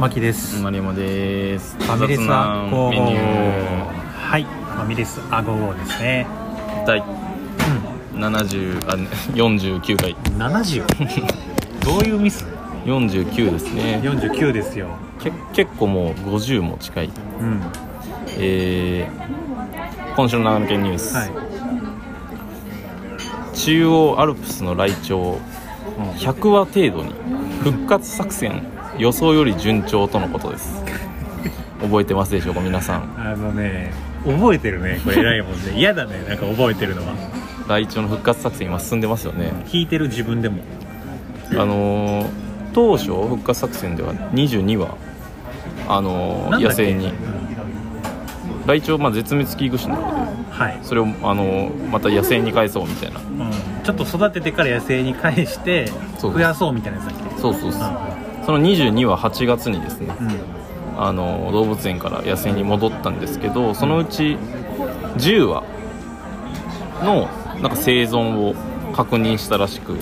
[0.00, 0.60] 牧です。
[0.62, 1.76] マリモです。
[1.76, 4.44] ファミレスアゴはい。
[4.44, 6.26] ファミレスアゴーですね。
[6.86, 7.02] 第
[8.14, 8.96] 70あ
[9.34, 10.10] 49回。
[10.12, 10.84] うん70
[11.84, 12.44] どういうミス
[12.84, 14.00] ？49ですね。
[14.02, 14.88] 49ですよ。
[15.22, 17.10] け結構もう50も近い。
[17.40, 17.62] うん。
[18.38, 21.30] えー、今週の長野県ニュース、はい。
[23.54, 25.38] 中央アルプスのライチョウ
[26.18, 27.14] 100羽程度に
[27.62, 28.62] 復活作戦
[28.98, 30.82] 予想より順調とのことです。
[31.80, 33.14] 覚えてますでしょうか皆さん。
[33.18, 33.92] あのね
[34.24, 35.72] 覚えてるねこれ偉いもんね。
[35.76, 37.12] 嫌だねなんか覚えてるのは。
[37.68, 39.52] ライチョウの復活作戦今進んでますよね。
[39.66, 40.58] 聞いてる自分でも。
[41.52, 42.26] あのー
[42.72, 44.96] 当初復活作戦では22羽
[45.88, 47.12] あのー野生に。
[48.66, 53.20] ライチョウ、まあ、絶滅危惧種なのではい、それを、あのーまた野生に返そうみたいな。
[53.20, 53.50] うん、
[53.84, 57.40] ちょっと育ててから野生に返して増やそうみたいなやつだっけ？
[57.40, 57.82] そうそうそう
[58.44, 60.64] その22は8月にですねうん、うん
[60.96, 64.38] あの動物園から野生に戻ったんですけどそのうち
[65.16, 65.64] 10羽
[67.02, 67.28] の
[67.60, 68.54] なんか生存を
[68.92, 69.96] 確認したらしく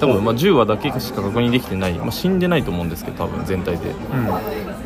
[0.00, 3.94] 多分まあ10羽だけしか確認できてない、まあ、死んでないと思うんですけど多分全体で。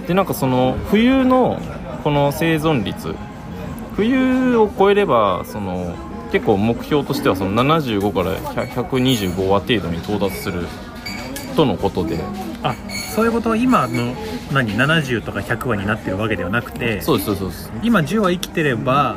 [0.09, 1.61] でなんかその冬の
[2.05, 3.15] この生存率
[3.97, 5.97] 冬を超えればその
[6.31, 10.67] 結構目標としてはその75から125羽程度に到達する
[11.57, 12.21] とのことで
[12.63, 12.75] あ
[13.15, 14.15] そういうことは今の
[14.53, 17.71] 何？70とか100話になってるわけではなくてそうですそうです。
[17.83, 19.17] 今10話生きてれば、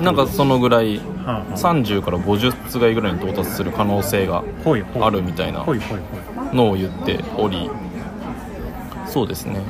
[0.00, 1.56] なんかそのぐらいはあはあ。
[1.56, 4.42] 30から50つがいぐらいに到達する可能性が
[5.00, 5.64] あるみたいな
[6.52, 7.70] のを言っており
[9.06, 9.60] そうですね。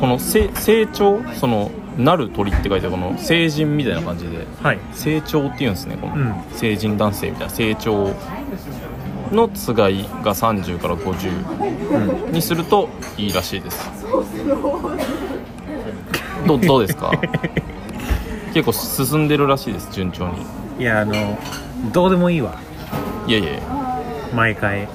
[0.00, 1.22] このせ成長？
[1.34, 4.46] そのなる鳥って書いてあるこの成人みたいな感じで。
[4.62, 4.78] はい。
[4.92, 6.34] 成長っていうんですねこの、うん。
[6.52, 7.52] 成人男性みたいな。
[7.52, 8.14] 成長
[9.32, 13.90] のつがいが30から50にするといいらしいです。
[16.46, 17.10] どどうですか？
[18.54, 20.34] 結構進んでるらしいです順調に。
[20.80, 21.38] いやあの
[21.92, 22.54] どうでもいいわ。
[23.26, 23.48] いやいや
[24.34, 24.88] 毎回。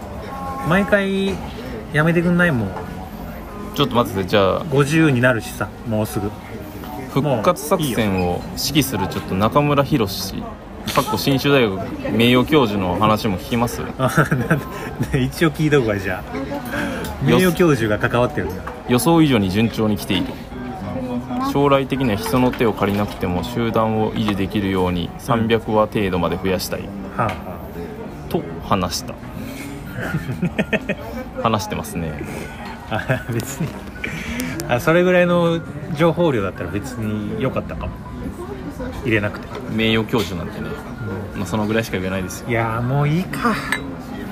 [0.67, 1.33] 毎回
[1.91, 2.71] やめてくんないもん。
[3.75, 6.29] ちょっと待っててじゃあ50になるしさもうすぐ。
[7.13, 10.43] 復活作戦を指揮するちょっと中村博氏
[10.93, 13.81] かっこ信州大学名誉教授の話も聞きます？
[13.97, 14.59] あなん
[15.11, 17.23] で一応聞いとくわじゃあ。
[17.23, 18.63] 名誉教授が関わってるんだ。
[18.89, 20.25] 予想以上に順調に来ている。
[21.51, 26.81] 将来的には人の手を借りなくても集団を維持できるように300羽程度まで増やしたい。
[26.81, 27.33] はあ、は
[28.29, 29.13] と話した。
[31.41, 32.23] 話してますね。
[32.89, 33.67] あ、あ別に。
[34.69, 35.59] あそれぐらいの
[35.95, 37.91] 情報量だったら別に良かったかも
[39.03, 39.47] 入れなくて。
[39.71, 40.69] 名誉教授なんてね、
[41.35, 42.49] まあ、そのぐらいしか言えないですよ。
[42.49, 43.55] いやーもういいか。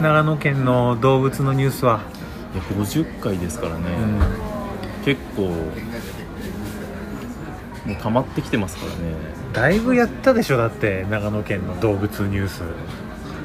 [0.02, 2.02] 長野県の動物のニュースは、
[2.54, 3.82] いや50回ですからね、
[5.00, 5.44] うん、結構
[7.86, 8.98] もう溜まってきてますからね。
[9.54, 12.62] だいぶやったでしょだって長野県の動物ニュース。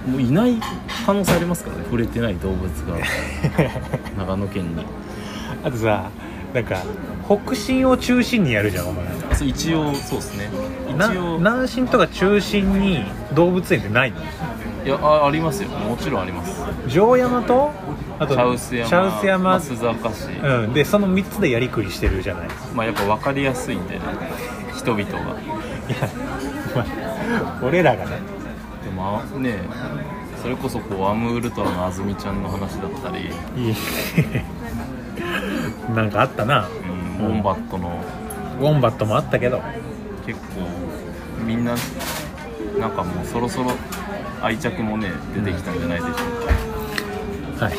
[0.09, 0.57] もういない
[1.05, 1.85] 可能性ありますからね。
[1.85, 2.99] 触れてない動物が。
[4.17, 4.85] 長野県に。
[5.65, 6.11] あとさ
[6.55, 6.83] なんか
[7.29, 9.05] 北進を中心にやるじゃんお前。
[9.35, 10.49] そう一応そうですね。
[10.97, 11.39] な一応。
[11.39, 13.05] 南進とか中心に
[13.35, 14.19] 動物園ってないの？
[14.85, 15.69] いやあありますよ。
[15.71, 16.63] もちろんあります。
[16.89, 17.73] 城山と
[18.19, 19.61] あと茶臼山茶臼山。
[19.61, 22.47] 増坂市、うん、でその3つでやりくりしてるじゃない？
[22.47, 24.01] いまあやっぱ分かりやすいんでね。
[24.77, 25.19] 人々が。
[25.19, 25.25] や、
[26.75, 28.19] まあ、俺らがね。
[28.85, 29.59] でもあね
[30.41, 33.25] それこそこうアムウルトラのあずみちゃんの話だったり、
[33.57, 33.75] いい
[35.93, 36.69] なんかあったな。
[36.69, 36.86] うん、
[37.19, 38.01] ウォンバットの。
[38.61, 39.63] ウォンバットもあったけど。
[40.27, 40.47] 結構
[41.45, 41.77] みんな
[42.81, 43.71] なんかもうそろそろ
[44.43, 46.15] 愛着もね出てきたんじゃないでしょう
[47.59, 47.75] か、はい。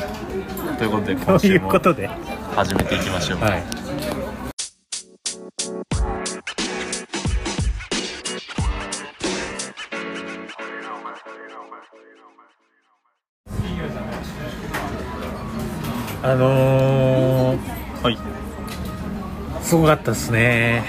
[0.78, 1.70] ということで今週も
[2.56, 3.64] 始めていきましょう、はい。
[16.24, 18.18] あのー、はい
[19.68, 20.86] すごかったですね。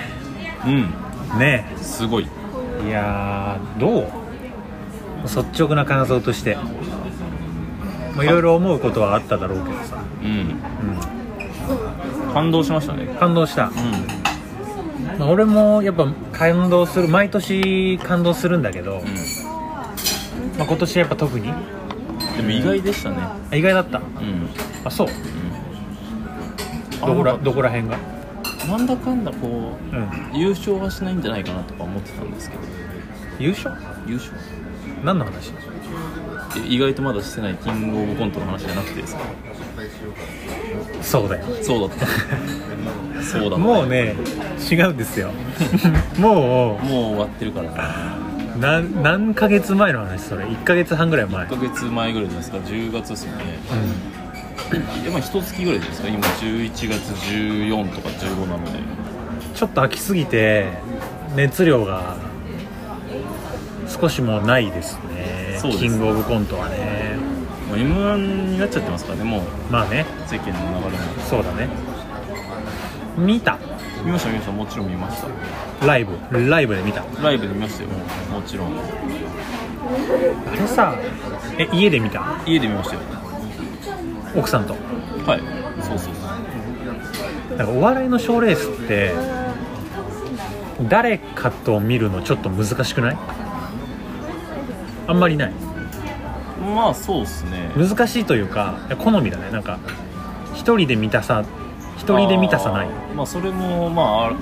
[0.65, 0.93] うん。
[1.41, 1.67] ね。
[1.79, 2.29] すごい。
[2.87, 4.07] いやーどう？
[5.25, 6.57] 率直な感想として。
[8.15, 10.61] まあいろいろ思うことはあっただろうけどさ、うん。
[12.31, 13.07] う感動しましたね。
[13.07, 13.71] ん、感動した、う
[15.19, 19.03] まあ、俺もやっぱ感動する毎年感動するんだけど、ん、
[20.57, 21.49] まあ、今年やっぱ特に？
[21.49, 21.57] うん、
[22.37, 23.17] でも意外でしたね。
[23.51, 23.99] あ意外だった。
[23.99, 24.05] うん、
[24.85, 25.09] あそう。
[25.09, 27.99] うん、どこらあどこら辺が？
[28.69, 29.99] なんだかんだこうん。
[30.01, 32.63] う優勝はしないんじゃないかなとか思ってたんですけど。
[33.39, 33.75] 優勝？
[34.07, 34.33] 優勝。
[35.05, 35.53] 何の話？
[36.57, 39.23] え意外とまだしてないキングオブコントの話じゃなくてですか？
[41.03, 41.45] そうだよ。
[41.63, 42.07] そうだった。
[43.23, 43.57] そうだった。
[43.59, 44.15] もうね
[44.71, 45.31] 違うんですよ。
[46.19, 47.71] ももう終わってるから。
[48.59, 51.47] なう何何ヶ月前の話それ？1ヶ月半ぐらい前。
[51.47, 53.45] 1ヶ月前ぐらいじゃないですか？10月ですよね。
[53.71, 54.28] うん
[55.05, 56.09] でまあ一月ぐらいですか？
[56.09, 56.93] 今11月
[57.33, 58.79] 14とか15なので。
[59.55, 60.69] ちょっと飽きすぎて
[61.35, 62.17] 熱量が
[63.89, 65.59] 少しもうないですね。
[65.61, 65.83] そうです。
[65.85, 67.17] キングオブコントはね。
[67.69, 68.17] もう m 1
[68.53, 69.43] になっちゃってますからねもう。
[69.71, 70.07] まあね。
[70.27, 70.99] 世間の流れも。
[71.29, 71.69] そうだね。
[73.17, 73.59] 見た。
[74.05, 74.53] 見ました見ました。
[74.53, 75.21] もちろん見まし
[75.81, 75.87] た。
[75.87, 76.17] ライブ。
[76.49, 77.03] ライブで見た。
[77.23, 77.89] ライブで見ましたよ。
[78.33, 78.69] もちろん。
[78.69, 80.95] あれさ
[81.59, 82.41] え家で見た？
[82.47, 83.01] 家で見ましたよ
[84.39, 84.75] 奥さんと。
[85.27, 85.41] はい。
[85.83, 86.15] そうそう
[87.57, 89.13] なんかお笑いの賞レースって
[90.89, 93.17] 誰かと見るのちょっと難しくない？
[95.07, 95.53] あんまりない。
[96.75, 97.73] まあそうっすね。
[97.77, 99.51] 難しいというか好みだね。
[99.51, 99.79] なんか
[100.55, 101.45] 一人で見たさ
[101.97, 102.89] 一人で見たさない。
[103.17, 104.37] まあそれもまあある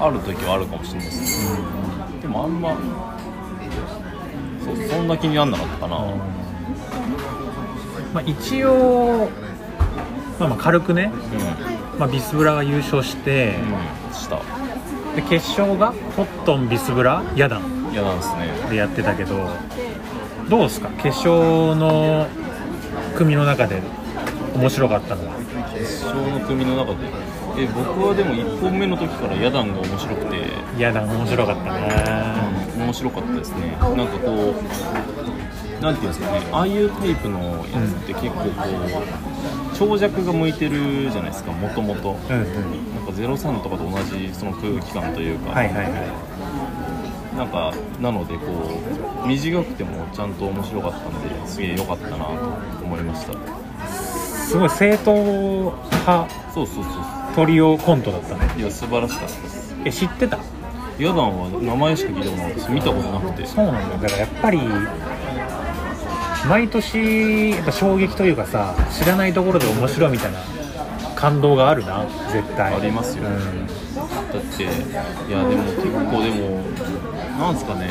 [0.00, 2.76] ある時はあるかもしれないですけど、でもあんま
[4.64, 5.98] そうそんな気になんなかったかな、
[8.14, 9.28] まあ、一応、
[10.38, 11.10] まあ、まあ軽くね、
[11.92, 11.98] うん。
[11.98, 13.56] まあ、ビスブラが優勝して、
[14.08, 14.14] うん。
[14.14, 14.36] した。
[15.16, 17.90] で決勝がコットンビスブラヤダン。
[17.92, 18.48] 嫌なんですね。
[18.70, 19.48] でやってたけど
[20.48, 20.88] どうですか？
[20.96, 22.26] 決勝の
[23.16, 23.80] 組の中で
[24.56, 25.34] 面白かったのは。
[25.72, 27.06] 決勝の組の中で。
[27.56, 30.36] え僕はでも1本目の時からヤダンが面白くて、
[30.76, 31.94] ヤダン面白かったね。
[32.76, 33.76] 面白かったですね。
[33.80, 34.54] なんかこ
[35.22, 35.23] う
[35.80, 42.94] なんていうんですかねああいうタイプのやつって結構こう長尺が向いてるじゃないですかもともとうんうん。
[42.94, 45.92] なんか03とかと同じその空気感というか、はいはいはい。
[47.36, 48.44] なんかなのでこ
[49.24, 52.32] う短くてもちゃんと面白かったんですげえ良かったなと
[52.84, 53.32] 思いました。
[53.88, 56.94] すごい正統派そうそうそう
[57.34, 58.48] トリオコントだったね。
[58.56, 59.74] いや素晴らしかったです。
[59.84, 60.38] え知ってた？
[60.96, 62.70] ヤダンは名前しか聞いたことなかったです。
[62.70, 63.46] 見たことなくて。
[63.46, 63.96] そうなんだ。
[63.98, 64.60] だからやっぱり
[66.48, 70.38] 毎年やっぱ衝撃というかさ知らないところで面白いみたいな
[71.14, 72.74] 感動があるな絶対。
[72.74, 73.24] ありますよ。
[73.24, 73.66] うん。
[73.66, 76.62] だっていやでも結構でも
[77.38, 77.88] なんですかね。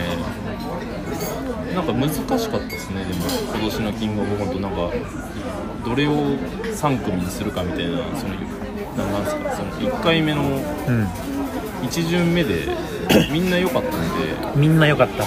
[1.73, 3.25] なんか難しかったですねでも。
[3.55, 4.91] 今年のキングオブコントなんか
[5.83, 8.35] どれを3組にするかみたいなその
[8.95, 10.45] ななんですかその1回目のう
[10.91, 11.07] ん。
[11.81, 12.67] 1巡目で
[13.31, 13.97] みんな良かったんで。
[14.55, 15.25] みんな良かった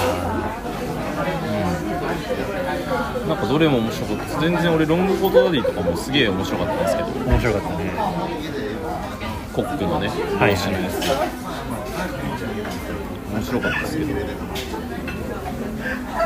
[3.29, 4.41] ななんかどれも面白かった。
[4.41, 7.09] 全然俺ロングコートダディとかもすげえ面白かったんですけど。
[7.27, 7.77] 面白かったね。
[9.53, 11.01] コックのねはい帽子のやつ、
[13.33, 14.15] 面白かったですけど。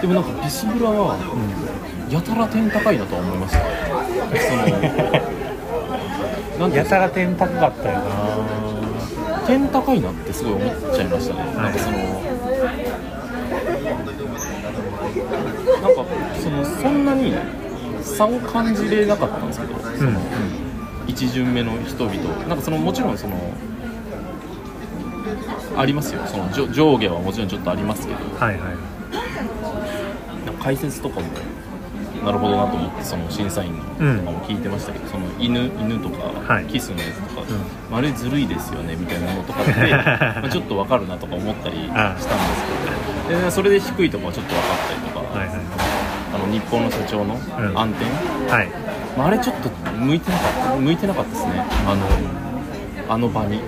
[0.01, 1.17] でもなんかビスブラは
[2.11, 3.61] やたら点高いなとは思いました。
[6.59, 8.05] そのなんやたら点高かったよな。
[9.47, 11.97] 点高いなってすごい思っちゃいましたね、なんかその
[15.81, 16.05] なんか
[16.41, 17.35] そのそんなに
[18.03, 19.83] 差を感じれなかったんですけど、うん。
[21.07, 22.47] 1巡目の人々。
[22.47, 23.37] なんかそのもちろんその
[25.77, 26.23] ありますよ。
[26.27, 28.19] その上上下はもちろんちょっとありますけど。
[28.39, 30.47] はいはい。
[30.47, 31.27] なんか解説とかも
[32.25, 36.65] なるほどなと思ってその審査員のとかも聞いてましたけど、その犬犬とか、はい。
[36.67, 43.41] キスのやつとか、うあれずるいですよねみたいなのとかって まあちょっと分かるなとか思ったりしたんですけど。
[43.41, 45.80] でそれで低いとこはちょっと分かったりとか、はいはい
[46.51, 47.39] 日本の社長のん。
[47.79, 48.05] 暗転、
[48.51, 48.69] はい。
[49.17, 51.65] まあ、あれちょっと向いてなかった向いてなかったですね。
[51.87, 53.61] あのあの場に、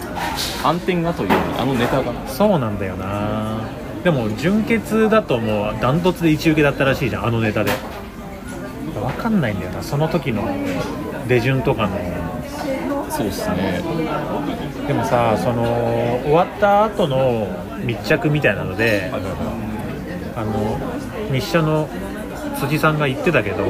[0.64, 2.12] 暗転がというよりあのネタが。
[2.26, 3.60] そうなんだよな。
[4.02, 7.72] でも純潔だともうダントツで一受けだったらしいじゃんあのネタで。
[8.94, 10.48] 分かんないんだよなその時の
[11.26, 11.90] 出順とかの。
[13.10, 13.82] そうですね。
[14.86, 15.64] でもさその
[16.24, 17.46] 終わった後の
[17.84, 19.12] 密着みたいなので
[20.34, 20.78] あの
[21.32, 21.88] 日社の
[22.60, 23.64] 辻さんが言ってたけど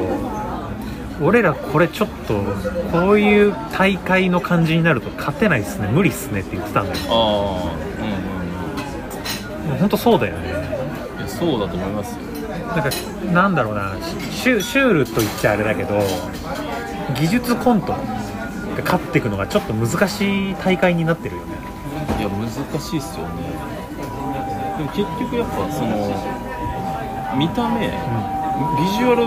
[1.21, 2.41] 俺らこれちょっと
[2.91, 6.97] こういう大会の感じになると勝てないっすね無理っすねって言ってたんだよ。
[7.09, 7.75] ああ
[9.63, 10.51] うんもう本当そうだよね。
[10.51, 12.21] うんいやそうだと思いますよ。
[12.69, 12.89] なんか
[13.33, 13.95] なんだろうな
[14.31, 15.99] シュシュールと言っちゃあれだけど
[17.15, 17.97] 技術コントが
[18.83, 21.57] 勝っていくのがちょっと難しい大会になってるよね。
[22.19, 23.43] いや難しいっすよね。
[24.77, 26.15] でも結局やっぱその
[27.37, 27.91] 見た目、
[28.59, 29.23] ビジュアル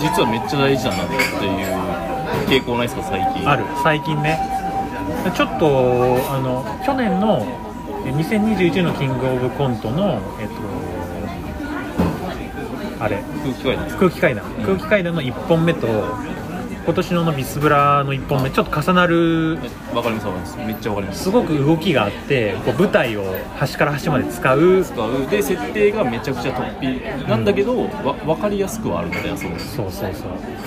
[0.00, 3.48] 実はめっちゃ大事だなっていう傾向ないですか最近。
[3.48, 4.38] ある最近ね。
[5.34, 7.44] ちょっとあの去年の
[8.06, 10.54] え2021のキングオブコントのえっと
[13.04, 13.22] あれ。
[13.42, 13.84] 空気階段。
[13.84, 14.48] です空気階段、ん。
[14.64, 15.86] 空気階段の1本目と
[16.86, 19.58] 今年のビスブラの1本目ちょっと重なる
[19.92, 20.56] わかりますわかります。
[20.58, 21.24] めっちゃわかります。
[21.24, 23.24] すごく動きがあってこう舞台を
[23.56, 24.84] 端から端まで使う。
[24.84, 25.26] 使う。
[25.26, 30.12] で設定がめちゃくちゃ突飛なんだけど、わ分かりやすくはあるのでそうそうそう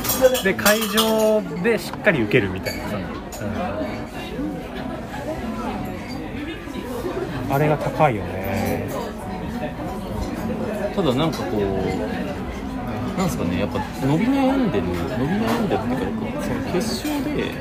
[0.03, 0.43] そう。
[0.43, 2.99] で会場でしっかり受けるみたいなさ、う
[7.51, 7.53] ん。
[7.53, 8.89] あれが高いよね。
[10.93, 12.28] ただなんかこう
[13.19, 15.03] なんですかねやっぱ伸び悩んでる伸び
[15.43, 17.51] 悩んでるっていうかその決勝で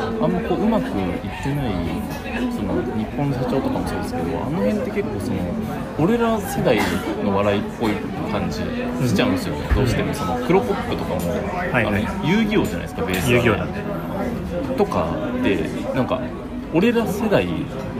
[0.00, 1.74] あんまこううまくいってない
[2.56, 5.38] その日本の社長とかもそうですけどあの辺って結構その
[5.98, 6.78] 俺ら世代
[7.22, 7.92] の笑いっぽい
[8.32, 8.56] 感じ
[9.06, 12.06] しちゃうんですよね、どうしてもその黒ポップとかも、はいはい。
[12.06, 13.30] あの遊戯王じゃないですかベースは。
[13.30, 13.72] 遊戯王だね。
[14.78, 16.22] とかでなんか
[16.72, 17.46] 俺ら世代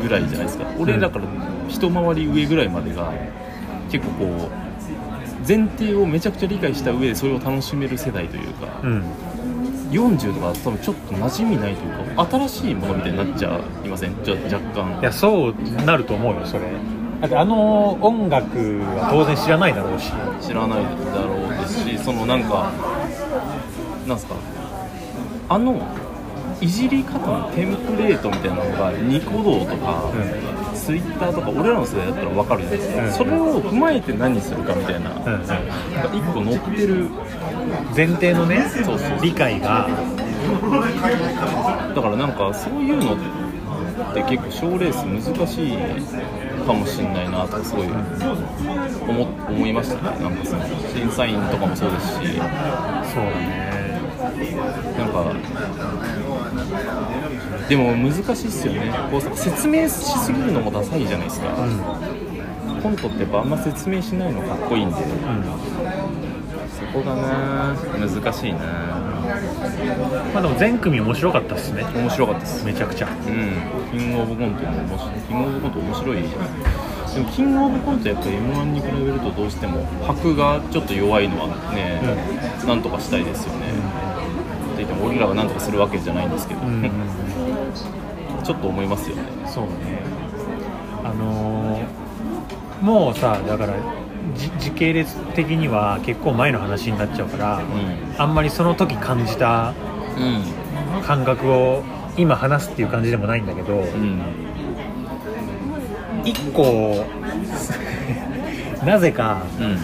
[0.01, 0.65] ぐらいじゃないですか。
[0.79, 1.27] 俺らから
[1.69, 3.13] 一回り上ぐらいまでが
[3.91, 4.62] 結構こう
[5.47, 9.05] 前提をめちゃくちゃ理解した上でそれを楽しめる世代というかうん。
[9.91, 14.17] 40とかだと多分ちょっと馴染みないというか新しいものみたいになっちゃいません？
[14.25, 15.01] じゃ若干。
[15.01, 16.63] いやそうなると思うよそれ。
[17.21, 20.11] だってあの音楽は当然知らないだろうし。
[20.41, 22.73] 知らないだろうですしそのなんか
[24.09, 24.35] なんすか？
[25.51, 25.77] あの
[26.63, 30.11] いじり方のテンプレートみたいなのがニコ動とか、
[30.85, 33.13] ツイッターとか俺らの世代だったら分かるじゃないですか、うん。
[33.13, 35.25] それを踏まえて何するかみたいな、うん。
[35.25, 35.55] なんか
[36.13, 37.09] 一個乗ってる。
[37.97, 39.89] 前提のねそうそう理解が。
[41.95, 43.17] だからなんかそういうのっ
[44.15, 45.77] て結構賞レース難しい
[46.67, 50.19] かもしれないなとかすごい思思いましたね。
[50.21, 52.15] なんかその審査員とかもそうですし。
[52.15, 52.31] そうだ
[53.39, 53.73] ね。
[54.99, 55.33] なんか
[57.69, 58.93] でも難しいっすよね。
[59.11, 61.81] こう説明しすぎるのもダサいじゃないですか、うん
[62.83, 64.97] コントってやっぱあんま説明しないのかっこいいんで。
[64.97, 65.05] うん。
[66.69, 68.59] そこがな難しいな。
[70.35, 71.85] まあでも全組面白かったっすね。
[71.95, 72.65] 面白かったです。
[72.65, 73.09] めちゃくちゃ。
[73.09, 73.97] うん。
[73.97, 75.21] キングオブコントも面白い。
[75.29, 76.23] キングオブコント面白い
[77.15, 82.01] でもキングオブコントやっぱ m 1に比べるとどうしても箔がちょっと弱いのはね、
[82.67, 83.67] なんとかしたいですよね、
[84.73, 86.91] って言っても俺らがなんとかするわけじゃないんですけど、うんうん
[88.45, 89.23] ちょっと思いますよね。
[89.47, 89.71] そうね。
[91.05, 92.03] あのー
[92.83, 93.75] もうさだから
[94.37, 97.61] じ時系列的には結構前の話になっちゃうから、う
[98.19, 99.75] あんまりその時感じたん。
[101.07, 101.83] 感覚を
[102.17, 104.21] 今話すっていう感じでもないんだけど、うん。
[106.25, 107.05] 一個
[108.85, 109.79] なぜかうん。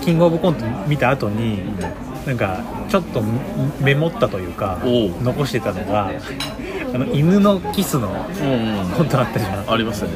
[0.00, 1.60] キングオブコント見た後に
[2.26, 3.22] なんかちょっと
[3.80, 4.78] メモったというか
[5.22, 6.10] 残してたのが
[6.92, 8.90] あの犬のキスのうんうん。
[8.90, 9.70] コントあったじゃん。
[9.72, 10.12] ありましたね。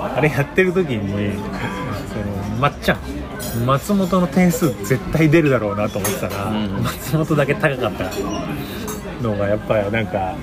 [0.00, 1.32] あれやってる時に
[2.12, 2.98] そのまっちゃん。
[3.64, 8.10] 松本の点数絶対出るだろうなと思ってたら、うん松本だけ高かった
[9.22, 10.34] のがやっぱりなんか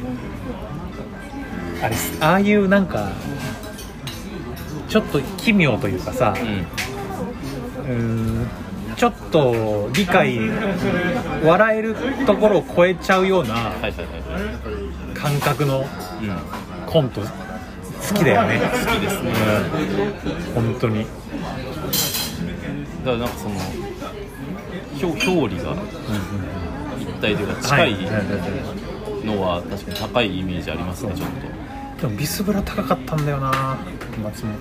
[1.81, 3.11] あれああいうなんか
[4.89, 6.49] ちょっと奇妙というかさうん。
[7.85, 7.93] うー
[8.43, 8.47] ん
[8.95, 10.39] ちょっと理解
[11.43, 11.95] 笑える
[12.27, 13.71] ところを超えちゃうような
[15.23, 15.85] 感覚のうん
[16.85, 17.21] コント。
[17.21, 17.27] 好
[18.13, 18.59] きだよね。
[18.59, 19.31] 好きですね。
[20.55, 21.05] うん本当に。
[21.05, 21.11] だか
[23.05, 23.55] らなんかその
[25.01, 25.75] 表表裏が
[26.99, 27.95] 一体というか近い
[29.25, 31.29] のは確かに高いイメージありますねちょっ
[31.97, 32.07] と。
[32.07, 33.77] でもビスブラ高かったんだよな
[34.21, 34.57] 松本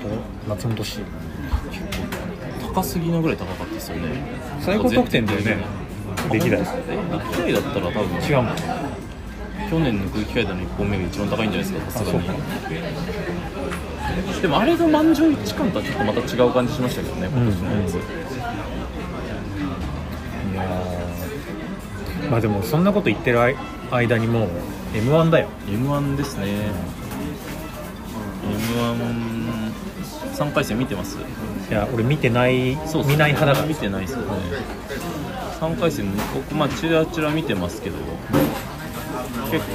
[0.49, 1.01] 松本氏
[2.75, 4.23] 高すぎなぐらい高かったですよね。
[4.61, 5.57] 最高得点だよね。
[6.33, 6.61] 歴代。
[6.61, 6.65] え
[7.37, 8.25] 歴代だったら多分。
[8.25, 8.47] 違うもん
[9.73, 12.29] 去年の空気階段の1本目が一番高いんじゃないですかさすがに。
[12.29, 12.33] あ
[14.43, 17.97] でもあれの満場一致感とはちょっとまた違う感じしましたけどね今年のやつ、い
[20.55, 22.31] やー。
[22.31, 23.57] まあでもそんなこと言ってる間
[23.91, 24.49] 間にもう
[24.95, 25.49] m 1だよ。
[25.67, 26.49] m 1ですね。
[28.45, 28.55] m
[30.35, 31.17] 1 3回戦見てます？
[31.17, 33.67] いや俺見てないそう見ない派だから。
[33.67, 34.27] 見てないですよね。
[35.61, 37.97] 3回戦僕まあチラチラ見てますけど
[39.51, 39.67] 結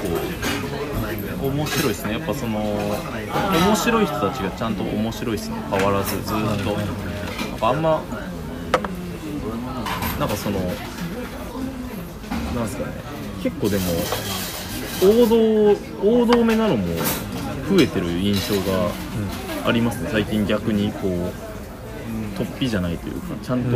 [1.42, 2.14] 構面白いですね。
[2.14, 5.56] やっぱその面白い人たちがちゃんと面白いですね。
[5.70, 6.34] 変わらずずっと。
[6.34, 6.58] なん
[7.60, 8.02] かあんま
[10.20, 10.66] なんかそのな
[12.64, 12.94] んですかね。
[13.44, 13.84] 結構でも
[15.04, 15.36] 王道
[16.22, 16.88] 王道めなのも
[17.70, 18.90] 増えてる印象が
[19.66, 20.10] ありますね。
[20.12, 21.32] 最近逆にこう
[22.38, 23.72] 突飛じゃないというかちゃんと、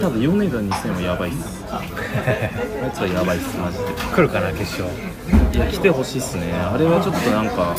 [0.00, 1.64] ただ米田2000はやばいっす。
[1.72, 3.84] あいつはやばいっすマジで。
[4.14, 4.84] 来るかな決勝。
[5.54, 6.52] いや来てほしいっすね。
[6.52, 7.74] あれはちょっとなんか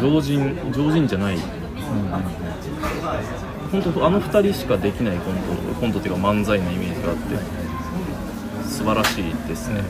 [0.00, 1.38] 常人常人じゃない、
[3.70, 5.40] 本当あの2人しかできないコント
[5.80, 7.36] コントっていうか漫才のイメージがあって
[8.68, 9.82] 素晴らしいですね、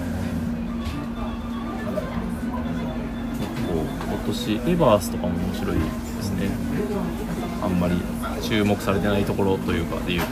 [4.29, 5.83] 構今年エバースとかも面白いで
[6.23, 6.51] すね。
[7.63, 7.97] あんまり
[8.43, 10.27] 注目されてないところというかでいうと。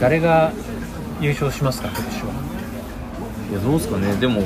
[0.00, 0.52] 誰が
[1.20, 2.32] 優勝しますか今年は？
[3.50, 4.14] いやどうですかね。
[4.14, 4.40] でも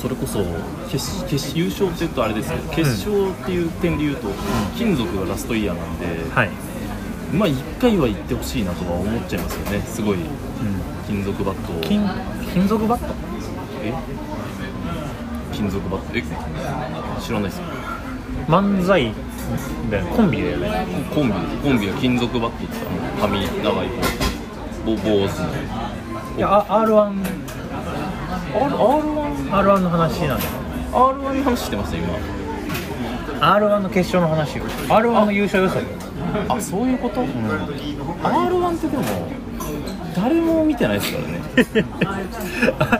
[0.00, 0.44] それこそ
[0.88, 4.28] 決決優勝って言うとあれですけど決勝っていう点で言うと、
[4.76, 6.50] 金属がラストイヤーなんで、はい、
[7.34, 9.82] まあ1回は行ってほしいなとは思っちゃいますよね。
[9.82, 10.18] すごい
[11.06, 11.80] 金属バットを。
[11.82, 12.08] 金
[12.54, 13.14] 金属バット？
[13.82, 13.92] え？
[15.52, 16.22] 金属バットえ？
[17.20, 17.58] 知らないです。
[17.58, 17.64] よ
[18.48, 19.12] 漫才
[19.90, 20.10] だよね。
[20.16, 20.86] コンビだよね。
[21.14, 21.34] コンビ。
[21.62, 22.90] コンビは金属バットってあ
[23.26, 23.92] の髪長い方。
[24.86, 25.48] ぼ坊主の。
[26.36, 26.90] いやあ R1
[28.54, 30.50] R- R1 R1 の話なんだよ
[30.92, 32.08] R1 の話してます今。
[33.40, 34.64] R1 の決勝の話よ。
[34.88, 35.84] R1 の優勝予想よ。
[36.48, 39.04] あそういうこと、R1 ってでも
[40.14, 41.40] 誰も見てないですからね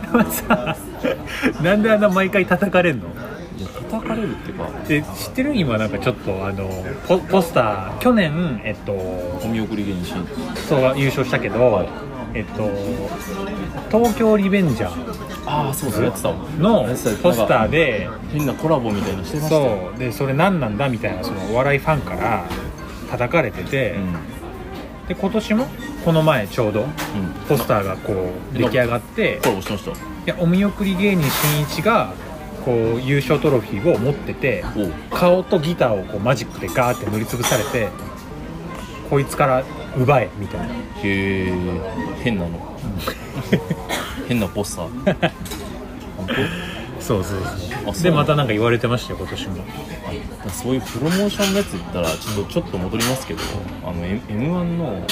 [0.11, 0.75] R1 さ
[1.61, 3.07] なんであんな毎回叩かれんの？
[3.57, 4.69] いや叩かれるっていうか。
[4.87, 5.55] で知ってる？
[5.55, 6.67] 今なんかちょっとあの
[7.07, 7.99] ポポスター。
[7.99, 10.05] 去年えっとお見送り芸人
[10.67, 11.87] そう優勝したけど、
[12.33, 12.69] えっと
[13.91, 14.91] 東京リベンジャー
[15.45, 16.35] ああそうそうやってたわ。
[16.59, 19.55] のやってたポスターで変なコラボみたいなのしてました。
[19.55, 19.99] よそう。
[19.99, 22.45] でそれ何なんだみたいなそのお笑いファンから
[23.09, 24.13] 叩かれてて、うん。
[25.07, 25.67] で今年も
[26.03, 26.87] この前ちょうどうん。
[27.47, 28.13] ポスターがこ
[28.53, 32.13] う出来上がってコラボしてましたいやお見送り芸人しんいちが
[32.65, 34.63] こう優勝トロフィーを持ってて
[35.09, 37.89] 顔とギターをこうマジックでガーって塗りつぶされて
[39.09, 39.63] こいつから
[39.97, 40.65] 奪えみたいな。
[40.67, 40.71] へ
[41.03, 41.53] え。
[42.23, 42.77] 変なの。
[44.29, 45.31] 変なポスター。
[47.01, 47.39] そうそう
[47.87, 48.03] あそう。
[48.03, 49.55] でまたなんか言われてましたよ今年も。
[50.45, 53.39] あそういうプロモーションのやつ言ったらちょっとちょっと戻りますけど
[53.83, 55.05] あの M 1のあの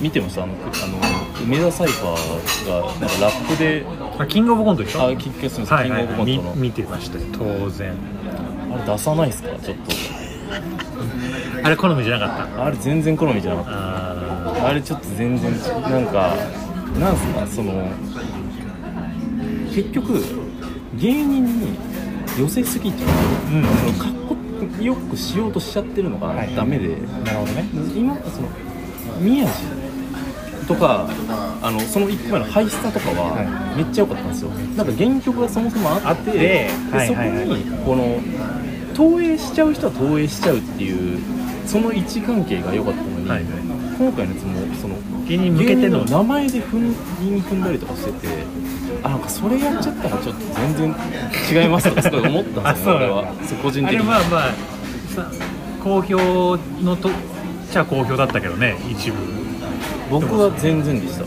[0.00, 3.84] 見てましたあのあの梅田サイファーがなんかラップで
[4.18, 5.06] あキングオブコントでしょ？
[5.06, 5.46] あキックキ
[5.88, 6.54] ングオブコントの。
[6.56, 7.94] 見てましたよ当然。
[8.72, 9.48] あれ出さないですか？
[9.60, 9.76] ちょっ
[11.62, 12.56] あれ好みじゃなかった？
[12.56, 16.34] とあれ全然好みじゃなかっあたあれちょっと全然なんか
[16.98, 17.46] なんすか？
[17.46, 17.88] その
[19.74, 20.22] 結局
[20.96, 21.76] 芸人に
[22.38, 23.64] 寄せすぎちゃうーうん。
[23.92, 24.36] そのかっこ
[24.82, 27.64] よくしようとしちゃってるのがはいダメで、なるほどね。
[27.94, 28.48] 今その
[29.20, 29.50] 宮地
[30.66, 31.06] とか
[31.62, 34.50] あのその1個前のハイスタとかははめっちゃ良かったんですよ。
[34.76, 37.40] なんか原曲がそもそもあってではいはいはい。
[37.44, 38.20] そこにこの
[38.94, 41.20] 投影しちゃう人は投影しちゃうっていう
[41.66, 43.44] その位置関係が良かったのに、はいはい。
[43.98, 44.94] 今回のやつもその
[45.28, 46.04] 芸人に向けての。
[46.04, 46.84] 名前で踏ん
[47.22, 48.28] 韻踏んだりとかしてて
[49.02, 50.94] あなんかそれやっちゃったらちょっと全
[51.52, 53.98] 然違いますとかすごい思ったんですよ 個人あ的に。
[53.98, 54.50] れまあまあ
[55.14, 55.30] さ
[55.82, 57.10] 好評のと
[57.74, 59.16] じゃあ好評だったけどね一部。
[60.08, 61.24] 僕は全然でした。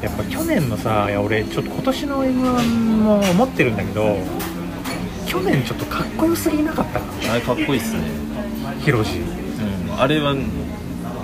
[0.00, 4.16] やっぱ去年のさいや俺ちょっと今年の m 1も思ってるんだけど
[5.26, 7.00] 去年ちょっとかっこよすぎなかった？
[7.32, 8.02] あれかっこいいっすね。
[8.84, 9.18] ヒロシ。
[9.18, 9.22] う
[9.90, 10.36] ん、あれは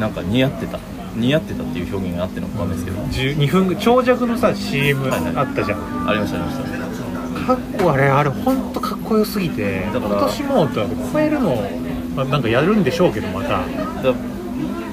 [0.01, 0.81] なんか似合ってた。
[1.15, 5.37] 似合ってたっていう表現があってのかわかんないですけど、12分ぐ長尺のさ CM はいはい。
[5.37, 7.47] あったじゃん、ありましたありました。
[7.47, 11.53] かっこあれあれ本当かっこよすぎてだから今年もだ超えるの、
[12.17, 13.51] まあ、なんかやるんでしょうけどまた。
[13.51, 13.67] だ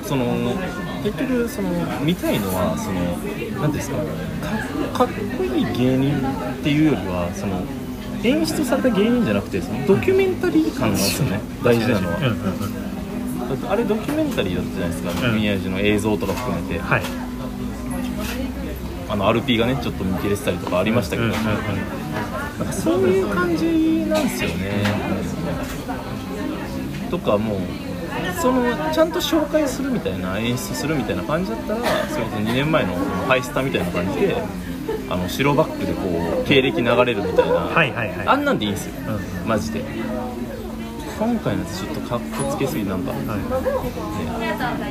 [0.05, 0.25] その
[1.03, 1.69] 結局その
[2.01, 3.97] 見たいのはその何ですか
[4.93, 5.07] かかっ
[5.38, 7.63] こいい芸人っていうよりはその
[8.23, 11.39] 演出された芸人じゃなくてそのドキュメンタリー感なんですよね。
[11.63, 12.23] 大事なのは、うん。
[12.23, 12.33] うんう
[12.79, 12.83] ん
[13.43, 15.36] だってあれドキュメンタリーだったじゃないですか、うん。
[15.36, 16.79] 宮地の映像とか含めて。
[16.79, 17.01] はい。
[19.09, 21.43] あの RP がねちょっと見切れてたりとかありましたけど、うんうんうん。
[22.59, 24.83] なんかそういう感じなんですよね。
[27.13, 27.60] とかもう
[28.41, 32.95] そのちゃんと紹介するみたいな演出するみたいな感じだったらそれこそ2年前の
[33.28, 34.36] ハイスタみたいな感じで
[35.10, 38.28] あの白バックでこう経歴流れるみたいな、はいはいはい。
[38.28, 38.93] あんなんでいいんですよ。
[39.43, 39.47] うん。
[39.47, 39.82] マジで。
[41.19, 43.38] 今回のやつちょっとかっこつけすぎなんか、ね、は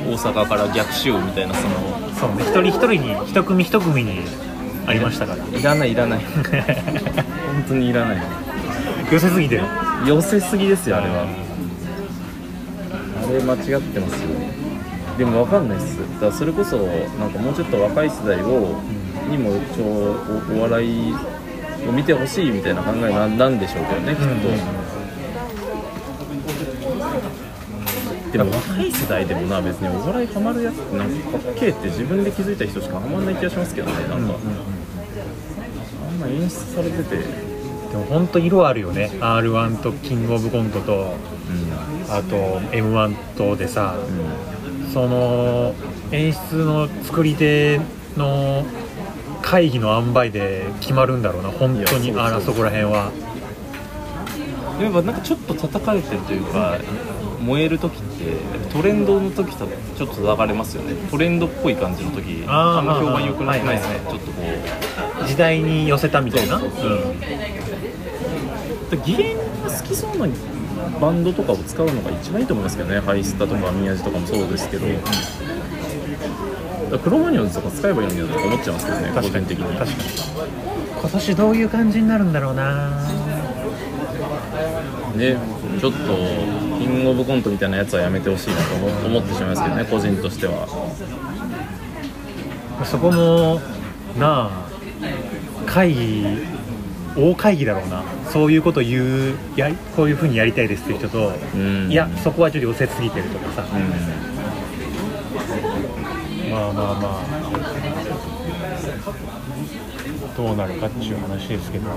[0.07, 2.09] 大阪から逆襲みたいなその。
[2.09, 2.43] い、そうね。
[2.43, 2.87] 一人一人
[3.21, 4.21] に一組一組に
[4.87, 5.45] ありましたから。
[5.45, 6.19] いらないいらない。
[6.23, 8.17] 本当にいらない。
[9.11, 9.63] 寄せすぎてる。
[10.07, 11.23] 寄せすぎですよあれは。
[11.23, 11.52] あ
[13.33, 14.29] れ間違ってますよ
[15.17, 15.99] でも分かんないっす。
[16.13, 18.81] だからそれこそなんかもうちょっと若い世代を
[19.29, 21.13] にもちょおお笑い
[21.87, 24.21] を見てほしいみたいな考えなんなんでしょうけどねきっ
[28.31, 34.35] と、でも若い世代でもな別にお笑いハマるやつってなんかかっけえって自分で気づいた人しかハマんない気がしますけどねなんか、
[36.09, 37.25] あんま演出されてて、で
[37.97, 39.11] も本当色あるよね。
[39.21, 41.13] r 1とキングオブコントと。
[41.49, 45.73] うんあと m 1とでさうんその
[46.11, 47.79] 演出の作り手
[48.15, 48.63] の
[49.41, 53.11] 会議の塩梅で決まるんだろうな本当にいやそこら辺は。
[54.81, 56.79] やっぱなんかちょっと叩かれてるというか
[57.39, 60.95] 燃える時ってトレンドの時とちょっと叩かれますよね。
[61.11, 64.41] トレンドっぽい感じの時あんま評判良くないですね、はいはいちょっとこ
[65.23, 65.27] う。
[65.27, 66.59] 時代に寄せたみたいな？
[66.59, 66.81] そうそう
[68.89, 69.01] そう。
[69.05, 70.27] ギレンが好きそうな
[70.99, 72.99] バンドとかを使うのが一番いいと思いますけどね。
[72.99, 74.85] ハイスタとか宮地とかもそうですけど、
[76.99, 79.09] クロマニオンズとか使えばいいのになとか思っちゃいますけどね。
[79.09, 79.45] 個確かに。
[79.45, 79.77] 人的に。
[79.77, 79.99] 確かに
[81.01, 82.89] 今年どういう感じになるんだろうな。
[85.15, 85.37] ね。
[85.79, 85.99] ちょっと
[86.79, 89.85] キングオブコントみたいなやつはやめてほしいなと思思ってしまいますけどね。
[89.85, 90.67] 個人としては。
[92.85, 93.61] そこも
[94.17, 94.69] なあ
[95.65, 96.52] 会議
[97.15, 98.03] 大会議だろうな。
[98.31, 101.91] そういうこと言うやりこういうふうにやりたいですっていう人と、うん。
[101.91, 103.77] いやそこはちょっと寄せすぎてるとかさ、う
[106.49, 106.51] ん。
[106.51, 107.23] まあまあまあ。
[110.35, 111.89] どうなるかっていう話ですけど。